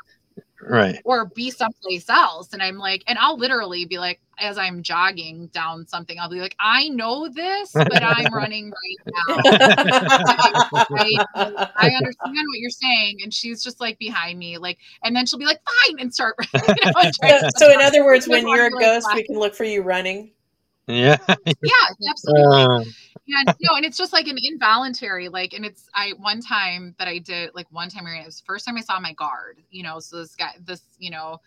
[0.69, 4.83] right or be someplace else and i'm like and i'll literally be like as i'm
[4.83, 9.37] jogging down something i'll be like i know this but i'm running right now
[11.35, 13.19] I, I understand what you're saying.
[13.23, 16.37] And she's just like behind me, like, and then she'll be like, fine, and start.
[16.53, 19.55] You know, so, so in other words, when you're a ghost, like- we can look
[19.55, 20.33] for you running.
[20.87, 21.17] Yeah
[21.47, 22.63] yeah, absolutely.
[22.63, 22.85] Uh,
[23.29, 27.09] and no, and it's just like an involuntary, like, and it's I one time that
[27.09, 29.83] I did, like one time, it was the first time I saw my guard, you
[29.83, 31.39] know, so this guy, this, you know,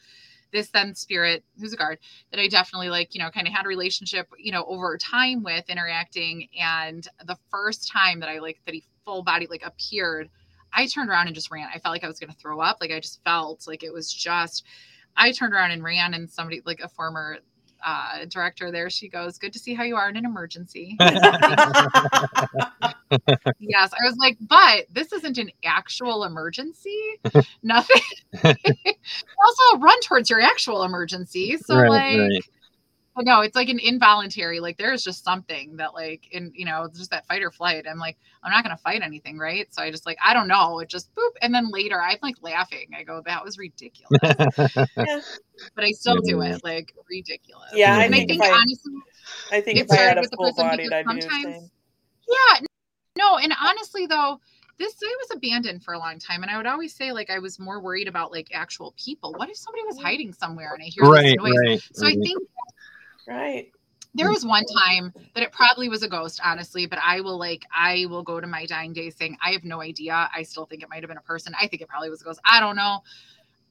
[0.51, 1.99] this then spirit who's a guard
[2.31, 5.43] that I definitely like, you know, kind of had a relationship, you know, over time
[5.43, 6.47] with interacting.
[6.59, 10.29] And the first time that I like that he full body like appeared,
[10.73, 11.69] I turned around and just ran.
[11.73, 12.77] I felt like I was going to throw up.
[12.79, 14.63] Like I just felt like it was just,
[15.17, 17.39] I turned around and ran, and somebody, like a former
[17.85, 20.97] uh, director there, she goes, Good to see how you are in an emergency.
[20.99, 21.13] yes,
[23.93, 27.19] I was like, But this isn't an actual emergency.
[27.63, 28.01] Nothing.
[28.43, 31.57] also, run towards your actual emergency.
[31.57, 32.43] So, right, like, right
[33.23, 37.11] no, it's like an involuntary, like there's just something that like in you know, just
[37.11, 37.85] that fight or flight.
[37.89, 39.73] I'm like, I'm not gonna fight anything, right?
[39.73, 41.31] So I just like, I don't know, it just boop.
[41.41, 42.89] And then later I'm like laughing.
[42.97, 44.19] I go, that was ridiculous.
[44.97, 45.19] yeah.
[45.75, 47.71] But I still do it, like ridiculous.
[47.73, 48.93] Yeah, I, think, I think I, honestly
[49.51, 51.69] I think if I had a full body, I'd do the same.
[52.27, 52.65] Yeah.
[53.17, 54.39] No, and honestly though,
[54.77, 57.39] this site was abandoned for a long time and i would always say like i
[57.39, 60.03] was more worried about like actual people what if somebody was mm.
[60.03, 62.11] hiding somewhere and i hear right, this noise right, so right.
[62.11, 62.23] i mm-hmm.
[62.23, 62.43] think
[63.27, 63.71] Right.
[64.13, 67.63] There was one time that it probably was a ghost, honestly, but I will like
[67.75, 70.29] I will go to my dying day saying I have no idea.
[70.33, 71.53] I still think it might have been a person.
[71.59, 72.39] I think it probably was a ghost.
[72.45, 73.01] I don't know.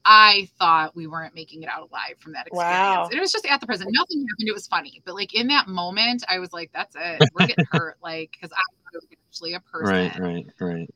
[0.05, 2.77] I thought we weren't making it out alive from that experience.
[2.77, 3.09] Wow.
[3.11, 3.87] It was just at the prison.
[3.89, 4.47] Nothing happened.
[4.47, 5.01] It was funny.
[5.03, 7.23] But like in that moment, I was like, that's it.
[7.33, 7.97] We're getting hurt.
[8.03, 9.95] Like, because I thought it was actually a person.
[9.95, 10.89] Right, right, right.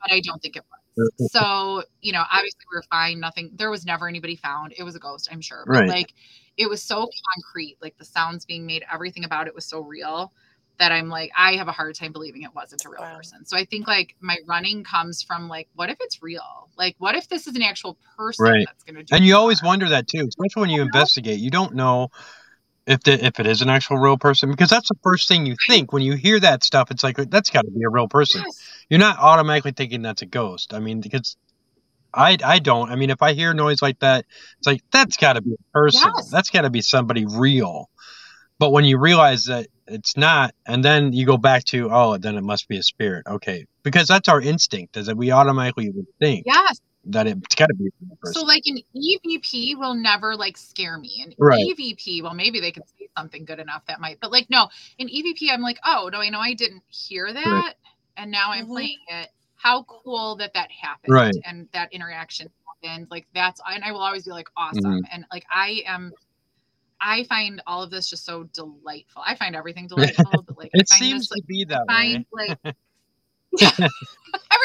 [0.00, 0.62] But I don't think it
[0.96, 1.30] was.
[1.30, 3.20] so, you know, obviously we are fine.
[3.20, 4.72] Nothing, there was never anybody found.
[4.78, 5.64] It was a ghost, I'm sure.
[5.66, 5.88] But right.
[5.88, 6.14] like
[6.56, 10.32] it was so concrete, like the sounds being made, everything about it was so real
[10.78, 13.16] that I'm like, I have a hard time believing it wasn't a real wow.
[13.16, 13.44] person.
[13.44, 16.68] So I think like my running comes from like, what if it's real?
[16.76, 18.66] Like, what if this is an actual person right.
[18.66, 19.14] that's going to do?
[19.14, 21.38] And you always wonder that too, especially when you investigate.
[21.38, 22.08] You don't know
[22.86, 25.56] if the, if it is an actual real person because that's the first thing you
[25.68, 26.90] think when you hear that stuff.
[26.90, 28.42] It's like that's got to be a real person.
[28.44, 28.60] Yes.
[28.90, 30.74] You're not automatically thinking that's a ghost.
[30.74, 31.36] I mean, because
[32.14, 32.90] I I don't.
[32.90, 34.24] I mean, if I hear noise like that,
[34.58, 36.12] it's like that's got to be a person.
[36.14, 36.30] Yes.
[36.30, 37.90] That's got to be somebody real.
[38.58, 42.36] But when you realize that it's not, and then you go back to oh, then
[42.36, 43.26] it must be a spirit.
[43.26, 46.44] Okay, because that's our instinct, is that we automatically would think.
[46.46, 46.80] Yes.
[47.08, 47.90] That it's got to be
[48.32, 51.22] So, like an EVP will never like scare me.
[51.22, 51.60] An right.
[51.60, 55.08] EVP, well, maybe they can say something good enough that might, but like no, an
[55.08, 57.74] EVP, I'm like, oh no, I know I didn't hear that, right.
[58.16, 58.72] and now I'm mm-hmm.
[58.72, 59.28] playing it
[59.64, 61.34] how cool that that happened right.
[61.46, 62.50] and that interaction
[62.82, 63.08] happened.
[63.10, 64.84] Like that's, and I will always be like awesome.
[64.84, 65.04] Mm-hmm.
[65.10, 66.12] And like I am,
[67.00, 69.22] I find all of this just so delightful.
[69.26, 72.54] I find everything delightful, but like it seems this, to be that find, way.
[72.62, 72.76] Like,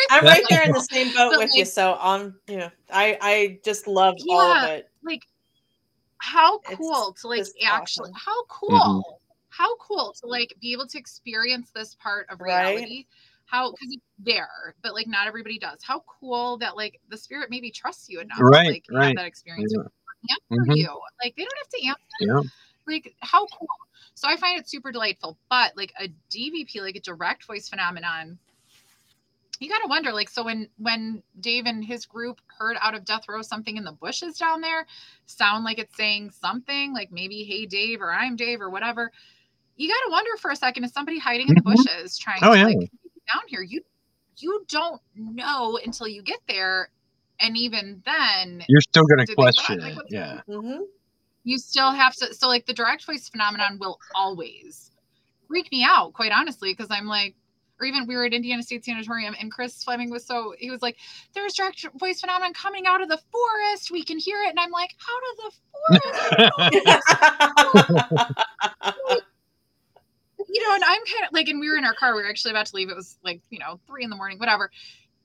[0.09, 1.63] I'm right there in the same boat but with like, you.
[1.63, 4.89] So on, you know, I I just love yeah, all of it.
[5.01, 5.21] Like,
[6.17, 8.21] how cool it's to like actually, awesome.
[8.25, 9.11] how cool, mm-hmm.
[9.47, 12.81] how cool to like be able to experience this part of reality.
[12.81, 13.05] Right?
[13.49, 15.79] How because it's there, but like not everybody does.
[15.81, 18.65] How cool that like the spirit maybe trusts you enough, right?
[18.65, 19.07] To, like right.
[19.07, 20.35] have that experience yeah.
[20.35, 20.71] answer mm-hmm.
[20.71, 20.99] you.
[21.23, 21.99] Like they don't have to answer.
[22.21, 22.93] Yeah.
[22.93, 23.67] Like how cool.
[24.13, 25.37] So I find it super delightful.
[25.49, 28.37] But like a DVP, like a direct voice phenomenon,
[29.59, 33.27] you gotta wonder, like, so when when Dave and his group heard out of death
[33.27, 34.85] row something in the bushes down there,
[35.25, 39.11] sound like it's saying something, like maybe hey Dave or I'm Dave or whatever.
[39.75, 41.71] You gotta wonder for a second, is somebody hiding in the mm-hmm.
[41.71, 42.65] bushes trying oh, to yeah.
[42.65, 42.91] like
[43.33, 43.81] down here you
[44.37, 46.89] you don't know until you get there
[47.39, 50.83] and even then you're still going to question it yeah mm-hmm.
[51.43, 54.91] you still have to so like the direct voice phenomenon will always
[55.47, 57.35] freak me out quite honestly because i'm like
[57.79, 60.81] or even we were at Indiana State Sanatorium and Chris Fleming was so he was
[60.81, 60.97] like,
[61.33, 63.89] There's direct voice phenomenon coming out of the forest.
[63.89, 64.49] We can hear it.
[64.49, 65.51] And I'm like, "Out of the
[68.85, 69.23] forest?
[70.51, 72.15] you know, and I'm kind of like, and we were in our car.
[72.15, 72.89] We were actually about to leave.
[72.89, 74.71] It was like, you know, three in the morning, whatever.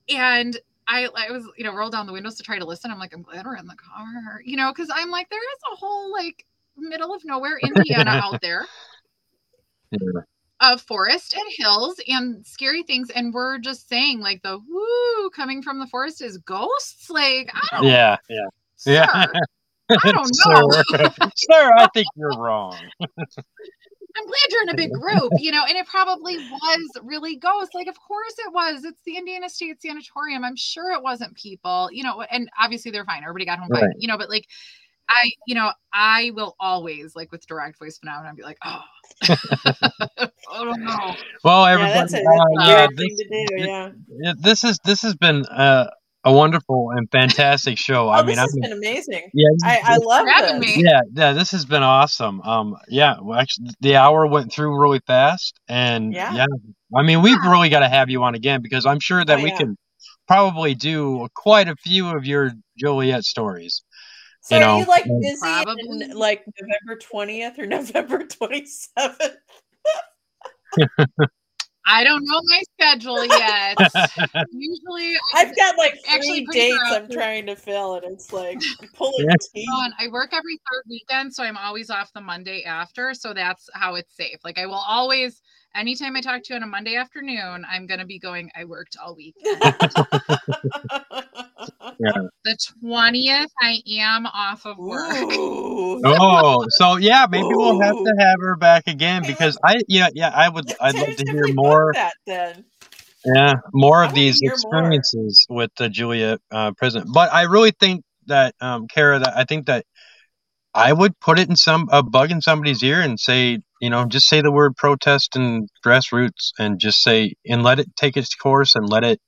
[0.08, 0.56] And
[0.86, 2.90] I, I was, you know, rolled down the windows to try to listen.
[2.90, 5.58] I'm like, I'm glad we're in the car, you know, because I'm like, there is
[5.72, 6.44] a whole like
[6.76, 8.66] middle of nowhere Indiana out there
[9.90, 10.20] yeah.
[10.60, 13.10] of forest and hills and scary things.
[13.10, 17.08] And we're just saying like the woo coming from the forest is ghosts.
[17.08, 18.16] Like, I don't Yeah.
[18.28, 18.48] Yeah.
[18.76, 19.26] Sir, yeah.
[20.04, 20.68] I don't know.
[20.70, 22.76] Sir, sir, I think you're wrong.
[24.16, 27.74] I'm glad you're in a big group, you know, and it probably was really ghosts.
[27.74, 28.84] Like, of course it was.
[28.84, 30.44] It's the Indiana State Sanatorium.
[30.44, 33.22] I'm sure it wasn't people, you know, and obviously they're fine.
[33.22, 33.80] Everybody got home right.
[33.80, 34.46] fine, you know, but like,
[35.08, 38.80] I, you know, I will always like with direct voice phenomenon be like, oh,
[39.22, 41.14] I don't know.
[41.42, 42.22] Well, everybody, yeah, that's a,
[42.56, 44.32] that's uh, this, do, yeah.
[44.38, 45.90] this is this has been uh,
[46.24, 48.08] a wonderful and fantastic show.
[48.08, 49.30] oh, I mean, this has been amazing.
[49.34, 50.82] Yeah, I, I love having me.
[50.82, 52.40] Yeah, yeah, this has been awesome.
[52.42, 56.46] Um, yeah, well, actually, the hour went through really fast, and yeah, yeah
[56.96, 57.50] I mean, we've yeah.
[57.50, 59.58] really got to have you on again because I'm sure that oh, we yeah.
[59.58, 59.76] can
[60.26, 63.82] probably do quite a few of your Joliet stories.
[64.40, 65.74] So You are know, you like busy Probably.
[65.88, 69.36] in like November 20th or November 27th?
[71.86, 73.76] I don't know my schedule yet.
[74.52, 76.82] Usually, I, I've got like Actually, three pretty dates.
[76.90, 78.58] I'm trying to fill, and it's like
[78.94, 79.34] pulling Yeah.
[79.54, 79.68] teeth.
[79.70, 83.14] on, I work every third weekend, so I'm always off the Monday after.
[83.14, 84.38] So that's how it's safe.
[84.44, 85.42] Like I will always,
[85.74, 88.50] anytime I talk to you on a Monday afternoon, I'm gonna be going.
[88.56, 89.36] I worked all week.
[92.44, 95.10] The twentieth, I am off of work.
[96.06, 100.28] Oh, so yeah, maybe we'll have to have her back again because I yeah yeah
[100.28, 102.64] I would I'd love to hear more that then.
[103.24, 104.78] yeah more I of these hear more.
[104.80, 107.10] experiences with the Joliet uh, president.
[107.14, 109.86] But I really think that um, Kara, that I think that
[110.74, 114.06] I would put it in some a bug in somebody's ear and say you know
[114.06, 118.34] just say the word protest and grassroots and just say and let it take its
[118.34, 119.20] course and let it.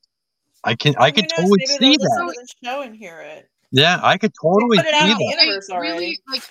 [0.65, 1.31] I can I Who could knows?
[1.41, 2.35] totally Maybe see that.
[2.37, 3.49] the show and hear it.
[3.73, 5.45] Yeah, I could totally put it out see the that.
[5.45, 6.43] universe I really like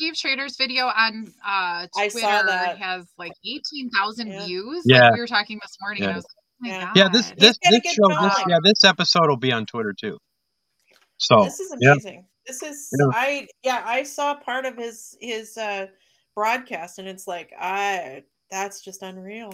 [0.00, 2.78] Dave Schrader's video on uh I Twitter saw that.
[2.78, 4.44] has like 18,000 Yeah.
[4.46, 4.82] views.
[4.86, 5.00] Yeah.
[5.04, 6.10] Like we were talking this morning Yeah.
[6.12, 6.84] I was like, oh my Yeah.
[6.86, 6.96] God.
[6.96, 10.18] Yeah, this this this get show this yeah this episode will be on Twitter too.
[11.18, 11.92] So This is yeah.
[11.92, 12.26] amazing.
[12.46, 13.04] This is Yeah.
[13.06, 13.10] Mm-hmm.
[13.14, 15.86] I yeah, I saw part of his his uh
[16.34, 19.52] broadcast and it's like I that's just unreal.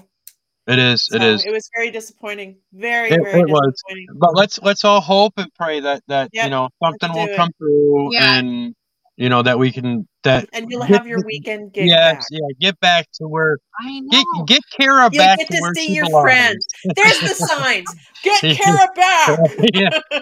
[0.67, 1.45] it is it So is.
[1.47, 2.57] it was very disappointing.
[2.73, 3.73] Very, It- very it was.
[3.73, 4.07] disappointing.
[4.19, 7.37] But let's let's all hope and pray that that you know something will it.
[7.37, 8.37] come through Yeah.
[8.39, 8.75] and
[9.17, 12.25] you know that we can that And you'll get have your weekend gig yes back.
[12.31, 14.45] yeah get back to where I get know.
[14.45, 16.23] get Kara You'll back get to to where see she your belongs.
[16.25, 16.59] friend.
[16.97, 17.95] There's the signs.
[18.23, 18.55] Get Yeah.
[18.55, 19.39] Kara back.
[19.75, 19.91] yeah,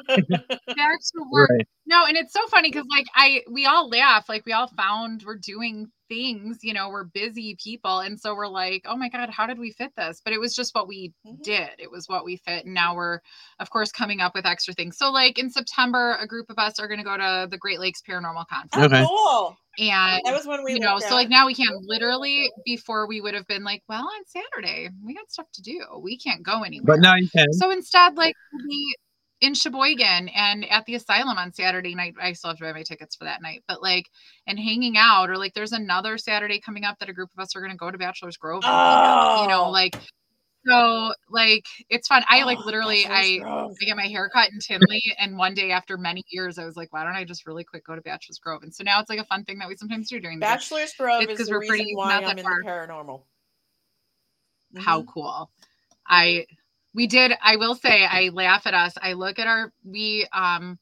[0.76, 1.50] Back to work.
[1.50, 1.66] right.
[1.86, 5.22] No, and it's so funny because like I we all laugh, like we all found
[5.26, 8.00] we're doing things, you know, we're busy people.
[8.00, 10.20] And so we're like, oh my God, how did we fit this?
[10.24, 11.42] But it was just what we Mhm.
[11.42, 11.70] did.
[11.78, 12.64] It was what we fit.
[12.64, 13.20] And now we're
[13.60, 14.96] of course coming up with extra things.
[14.98, 18.02] So like in September, a group of us are gonna go to the Great Lakes
[18.02, 18.72] Paranormal Conference.
[18.76, 19.06] Oh, Okay.
[19.06, 19.56] cool.
[19.78, 23.06] And That was when we you know, so at- like now we can't literally before
[23.06, 25.80] we would have been like, well, on Saturday, we got stuff to do.
[26.00, 26.96] We can't go anywhere.
[26.96, 27.52] But now you can.
[27.52, 28.96] So instead, like we'll be
[29.40, 32.14] in Sheboygan and at the asylum on Saturday night.
[32.20, 34.06] I still have to buy my tickets for that night, but like
[34.46, 37.54] and hanging out, or like there's another Saturday coming up that a group of us
[37.56, 38.62] are gonna go to Bachelor's Grove.
[38.64, 39.70] out, you know, Oh.
[39.70, 39.96] like
[40.66, 42.24] so like it's fun.
[42.28, 43.72] I like Oh, literally I Grove.
[43.80, 46.76] I get my hair cut in Tinley, and one day after many years, I was
[46.76, 48.62] like, why don't I just really quick go to Bachelor's Grove?
[48.64, 50.40] And so now it's like a fun thing that we sometimes do during.
[50.40, 52.62] Bachelor's Grove It's is 'cause the we're pretty- why not I'm that in far.
[52.64, 53.22] paranormal.
[54.76, 55.06] how Mhm.
[55.06, 55.50] cool
[56.08, 56.46] i
[56.94, 58.94] we did i will say i laugh at us.
[59.00, 60.78] I look at our we um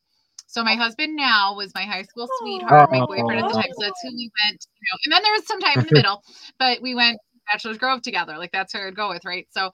[0.47, 3.65] so my husband now was my high school sweetheart my boyfriend at the time.
[3.73, 5.93] So that's who we went you know and then there was some time in the
[5.97, 6.23] middle
[6.59, 8.39] but we went to bachelor's grove together.
[8.39, 9.47] Like that's where i'd go with right?
[9.51, 9.71] So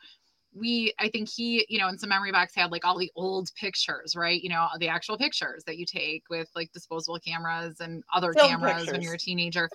[0.55, 3.51] we i think he you know in some memory box had like all the old
[3.55, 4.43] pictures right?
[4.43, 8.51] You know the actual pictures that you take with like disposable cameras and other Film
[8.51, 9.69] cameras when you're a teenager.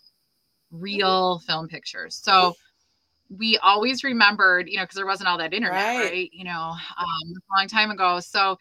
[0.70, 2.20] Real film pictures.
[2.22, 2.53] So
[3.30, 6.11] we always remembered, you know, because there wasn't all that internet, Right.
[6.11, 6.30] right?
[6.34, 8.19] You know, um, a long time ago.
[8.19, 8.57] So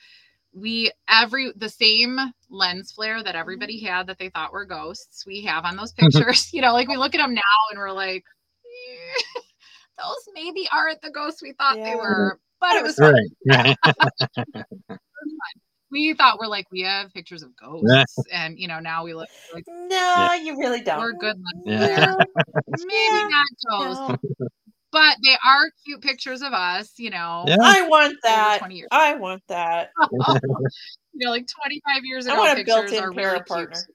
[0.53, 5.25] we every the same lens flare that everybody had that they thought were ghosts.
[5.27, 6.53] We have on those pictures.
[6.53, 8.25] you know, like we look at them now and we're like,
[8.65, 9.41] "Eh,
[9.99, 13.15] those maybe aren't the ghosts we thought they were, but it was fun.
[13.47, 13.77] Right.
[15.91, 15.99] right.
[16.01, 19.29] We thought we're like we have pictures of ghosts, and you know now we look
[19.53, 20.99] like No, you really don't.
[21.01, 22.15] we're good lens Yeah.
[22.69, 23.29] Maybe Yeah.
[23.31, 24.49] not ghosts, no.
[24.93, 26.93] but they are cute pictures of us.
[26.99, 27.57] You know, Yeah.
[27.63, 28.71] I want that.
[28.71, 28.89] years.
[28.91, 29.91] I want that.
[30.11, 30.19] you
[31.15, 33.49] know, like 25 years I ago, want a pictures built-in are para really cute.
[33.49, 33.87] partner.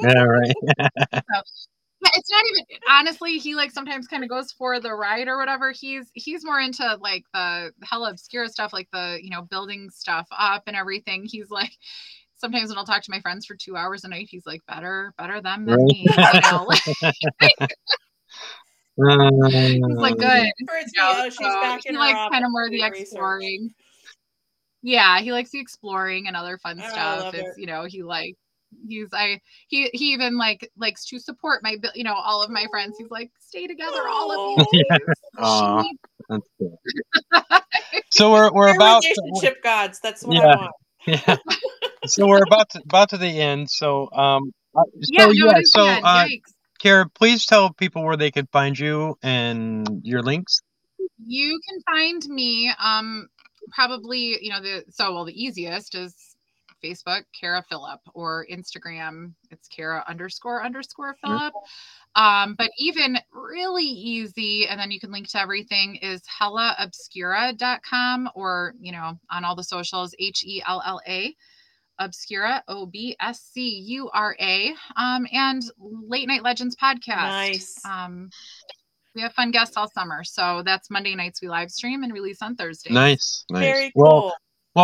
[0.00, 0.22] yeah.
[0.22, 0.52] Right.
[1.32, 1.40] Yeah,
[2.02, 3.38] it's not even honestly.
[3.38, 5.72] He like sometimes kind of goes for the ride or whatever.
[5.72, 10.26] He's he's more into like the hella obscure stuff, like the you know building stuff
[10.30, 11.24] up and everything.
[11.24, 11.72] He's like.
[12.38, 15.14] Sometimes when I'll talk to my friends for two hours a night, he's like, "Better,
[15.16, 15.86] better them than Right.
[15.86, 16.68] me." You know,
[19.88, 20.18] he's like, uh.
[20.18, 21.32] "Good." Birds you know, me out.
[21.32, 23.04] She's so he likes kind of more the doing research.
[23.04, 23.74] exploring.
[24.82, 27.34] Yeah, he likes the exploring and other fun Oh, stuff.
[27.34, 27.60] It's it.
[27.60, 28.36] you know he like
[28.88, 32.50] he's I he he even like likes to support my bu- you know all of
[32.50, 32.96] my friends.
[32.98, 34.64] He's like stay together, all of you.
[35.38, 35.82] Yeah.
[35.82, 35.96] please."
[36.28, 36.80] That's cool.
[38.10, 40.00] So we're we're They're about to, relationship gods.
[40.00, 40.42] That's what Yeah.
[40.46, 40.72] I want.
[41.06, 41.36] yeah.
[42.06, 43.70] So we're about to about to the end.
[43.70, 44.52] So um.
[44.76, 45.50] uh, So yeah, yeah.
[45.52, 46.52] it is So uh, Yikes.
[46.80, 50.60] Kara, please tell people where they can find you and your links.
[51.26, 53.28] You can find me um
[53.70, 56.35] probably you know the so well the easiest is
[56.86, 61.52] Facebook Kara Phillip or Instagram it's Kara underscore underscore Phillip.
[62.14, 68.74] Um, but even really easy, and then you can link to everything is hellaobscura.com or
[68.80, 71.34] you know on all the socials H E L L A
[71.98, 77.06] Obscura, O B S C U R A, um, and Late Night Legends podcast.
[77.08, 77.84] Nice.
[77.84, 78.30] Um,
[79.14, 80.22] we have fun guests all summer.
[80.24, 82.92] So that's Monday nights we live stream and release on Thursday.
[82.92, 83.62] Nice, nice.
[83.62, 84.04] Very cool.
[84.04, 84.36] well,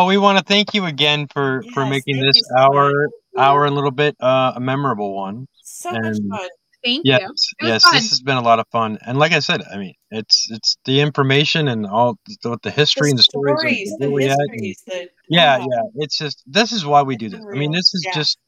[0.06, 2.90] we want to thank you again for for making this you so hour
[3.34, 3.44] much.
[3.44, 5.46] hour a little bit uh, a memorable one.
[5.62, 6.48] So much fun.
[6.84, 7.20] Thank Yes,
[7.60, 7.68] you.
[7.68, 7.94] It yes, fun.
[7.94, 8.98] this has been a lot of fun.
[9.06, 13.10] And like I said, I mean, it's it's the information and all the, the history
[13.10, 15.66] and the stories, stories, of the where we at and- the yeah, wow.
[15.70, 16.02] yeah.
[16.04, 17.44] It's just this is why we do It's this.
[17.54, 18.12] I mean, this is Yeah.
[18.14, 18.38] just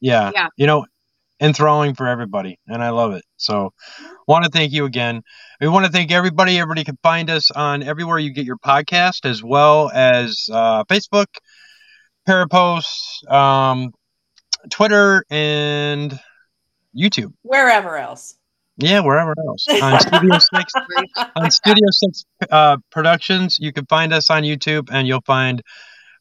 [0.00, 0.48] yeah, Yeah.
[0.56, 0.84] you know,
[1.40, 3.24] enthralling for everybody, and I love it.
[3.36, 3.72] So,
[4.26, 5.22] want to thank you again.
[5.60, 6.58] We want to thank everybody.
[6.58, 11.26] Everybody can find us on everywhere you get your podcast, as well as uh, Facebook,
[12.28, 13.92] Parapost, um,
[14.70, 16.18] Twitter, and
[16.96, 17.32] YouTube.
[17.42, 18.36] Wherever else.
[18.78, 20.72] Yeah, wherever else on Studio Six
[21.34, 23.56] on Studio Six uh, Productions.
[23.58, 25.62] You can find us on YouTube, and you'll find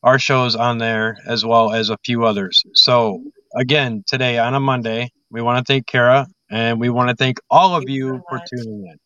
[0.04, 2.64] our shows on there as well as a few others.
[2.74, 3.24] So
[3.56, 7.38] again, today on a Monday, we want to thank Kara, and we want to thank
[7.50, 8.50] all of Thank you you so for much.
[8.50, 8.98] tuning in.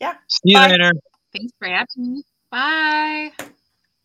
[0.00, 0.14] Yeah.
[0.28, 0.92] See you later.
[1.32, 2.22] Thanks for having me.
[2.50, 3.32] Bye.